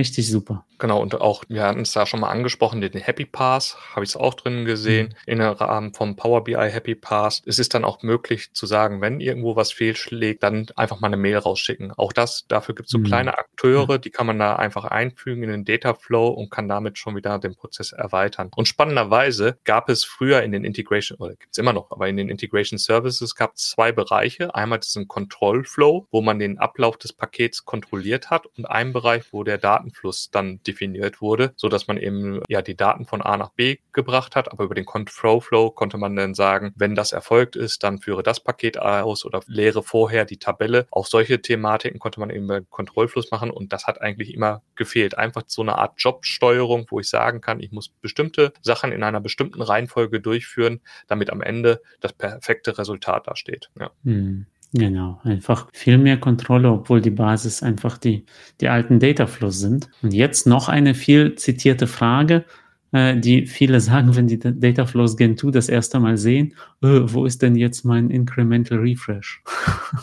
Richtig 0.00 0.30
super. 0.30 0.64
Genau, 0.78 0.98
und 0.98 1.20
auch, 1.20 1.44
wir 1.48 1.62
hatten 1.62 1.82
es 1.82 1.92
da 1.92 2.06
schon 2.06 2.20
mal 2.20 2.30
angesprochen, 2.30 2.80
den 2.80 2.94
Happy 2.94 3.26
Pass, 3.26 3.76
habe 3.94 4.02
ich 4.02 4.10
es 4.10 4.16
auch 4.16 4.32
drin 4.32 4.64
gesehen, 4.64 5.08
mhm. 5.08 5.32
in 5.32 5.38
der 5.38 5.60
Rahmen 5.60 5.92
vom 5.92 6.16
Power 6.16 6.42
BI 6.42 6.54
Happy 6.54 6.94
Pass. 6.94 7.42
Es 7.44 7.58
ist 7.58 7.74
dann 7.74 7.84
auch 7.84 8.02
möglich 8.02 8.54
zu 8.54 8.64
sagen, 8.64 9.02
wenn 9.02 9.20
irgendwo 9.20 9.56
was 9.56 9.72
fehlschlägt, 9.72 10.42
dann 10.42 10.68
einfach 10.76 10.98
mal 11.00 11.08
eine 11.08 11.18
Mail 11.18 11.36
rausschicken. 11.36 11.92
Auch 11.98 12.14
das, 12.14 12.46
dafür 12.48 12.74
gibt 12.74 12.86
es 12.86 12.92
so 12.92 12.98
mhm. 12.98 13.04
kleine 13.04 13.36
Akteure, 13.36 13.98
die 13.98 14.08
kann 14.08 14.26
man 14.26 14.38
da 14.38 14.56
einfach 14.56 14.86
einfügen 14.86 15.42
in 15.42 15.50
den 15.50 15.64
Data 15.66 15.92
Flow 15.92 16.28
und 16.28 16.50
kann 16.50 16.66
damit 16.66 16.96
schon 16.96 17.14
wieder 17.14 17.38
den 17.38 17.54
Prozess 17.56 17.92
erweitern. 17.92 18.50
Und 18.56 18.66
spannenderweise 18.66 19.58
gab 19.64 19.90
es 19.90 20.06
früher 20.06 20.42
in 20.42 20.50
den 20.50 20.64
Integration, 20.64 21.18
oder 21.18 21.32
gibt 21.32 21.52
es 21.52 21.58
immer 21.58 21.74
noch, 21.74 21.90
aber 21.90 22.08
in 22.08 22.16
den 22.16 22.30
Integration 22.30 22.78
Services 22.78 23.34
gab 23.34 23.56
es 23.56 23.68
zwei 23.68 23.92
Bereiche. 23.92 24.54
Einmal 24.54 24.78
diesen 24.78 25.08
Control 25.08 25.62
Flow, 25.64 26.06
wo 26.10 26.22
man 26.22 26.38
den 26.38 26.58
Ablauf 26.58 26.96
des 26.96 27.12
Pakets 27.12 27.66
kontrolliert 27.66 28.30
hat 28.30 28.46
und 28.46 28.64
einen 28.64 28.94
Bereich, 28.94 29.24
wo 29.30 29.44
der 29.44 29.58
Datenfluss 29.90 30.30
dann 30.30 30.62
definiert 30.62 31.20
wurde, 31.20 31.52
so 31.56 31.68
dass 31.68 31.86
man 31.88 31.96
eben 31.96 32.40
ja 32.48 32.62
die 32.62 32.76
Daten 32.76 33.06
von 33.06 33.22
A 33.22 33.36
nach 33.36 33.50
B 33.50 33.78
gebracht 33.92 34.36
hat, 34.36 34.50
aber 34.52 34.64
über 34.64 34.74
den 34.74 34.84
Control 34.84 35.40
Flow 35.40 35.70
konnte 35.70 35.98
man 35.98 36.16
dann 36.16 36.34
sagen, 36.34 36.72
wenn 36.76 36.94
das 36.94 37.12
erfolgt 37.12 37.56
ist, 37.56 37.82
dann 37.82 37.98
führe 37.98 38.22
das 38.22 38.40
Paket 38.40 38.78
aus 38.78 39.24
oder 39.24 39.40
lehre 39.46 39.82
vorher 39.82 40.24
die 40.24 40.38
Tabelle. 40.38 40.86
Auch 40.90 41.06
solche 41.06 41.40
Thematiken 41.42 41.98
konnte 41.98 42.20
man 42.20 42.30
eben 42.30 42.46
beim 42.46 42.68
Kontrollfluss 42.70 43.30
machen 43.30 43.50
und 43.50 43.72
das 43.72 43.86
hat 43.86 44.00
eigentlich 44.00 44.34
immer 44.34 44.62
gefehlt. 44.76 45.18
Einfach 45.18 45.42
so 45.46 45.62
eine 45.62 45.76
Art 45.76 45.94
Jobsteuerung, 45.98 46.86
wo 46.90 47.00
ich 47.00 47.08
sagen 47.08 47.40
kann, 47.40 47.60
ich 47.60 47.72
muss 47.72 47.88
bestimmte 47.88 48.52
Sachen 48.62 48.92
in 48.92 49.02
einer 49.02 49.20
bestimmten 49.20 49.62
Reihenfolge 49.62 50.20
durchführen, 50.20 50.80
damit 51.08 51.30
am 51.30 51.42
Ende 51.42 51.82
das 52.00 52.12
perfekte 52.12 52.78
Resultat 52.78 53.26
dasteht. 53.26 53.70
Ja. 53.78 53.90
Hm. 54.04 54.46
Genau, 54.72 55.20
einfach 55.24 55.68
viel 55.72 55.98
mehr 55.98 56.16
Kontrolle, 56.16 56.70
obwohl 56.70 57.00
die 57.00 57.10
Basis 57.10 57.62
einfach 57.62 57.98
die, 57.98 58.24
die 58.60 58.68
alten 58.68 59.00
Dataflows 59.00 59.58
sind. 59.58 59.90
Und 60.02 60.14
jetzt 60.14 60.46
noch 60.46 60.68
eine 60.68 60.94
viel 60.94 61.34
zitierte 61.34 61.88
Frage, 61.88 62.44
äh, 62.92 63.18
die 63.18 63.46
viele 63.46 63.80
sagen, 63.80 64.14
wenn 64.14 64.28
die 64.28 64.38
Dataflows 64.38 65.16
Gen 65.16 65.36
2 65.36 65.50
das 65.50 65.68
erste 65.68 65.98
Mal 65.98 66.16
sehen, 66.16 66.54
äh, 66.82 67.00
wo 67.02 67.24
ist 67.24 67.42
denn 67.42 67.56
jetzt 67.56 67.84
mein 67.84 68.10
Incremental 68.10 68.78
Refresh? 68.78 69.42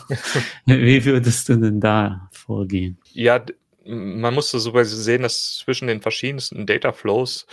Wie 0.66 1.04
würdest 1.04 1.48
du 1.48 1.56
denn 1.56 1.80
da 1.80 2.28
vorgehen? 2.30 2.98
Ja, 3.12 3.40
man 3.88 4.34
muss 4.34 4.50
so 4.50 4.82
sehen, 4.84 5.22
dass 5.22 5.56
zwischen 5.56 5.88
den 5.88 6.02
verschiedensten 6.02 6.66
Dataflows 6.66 7.46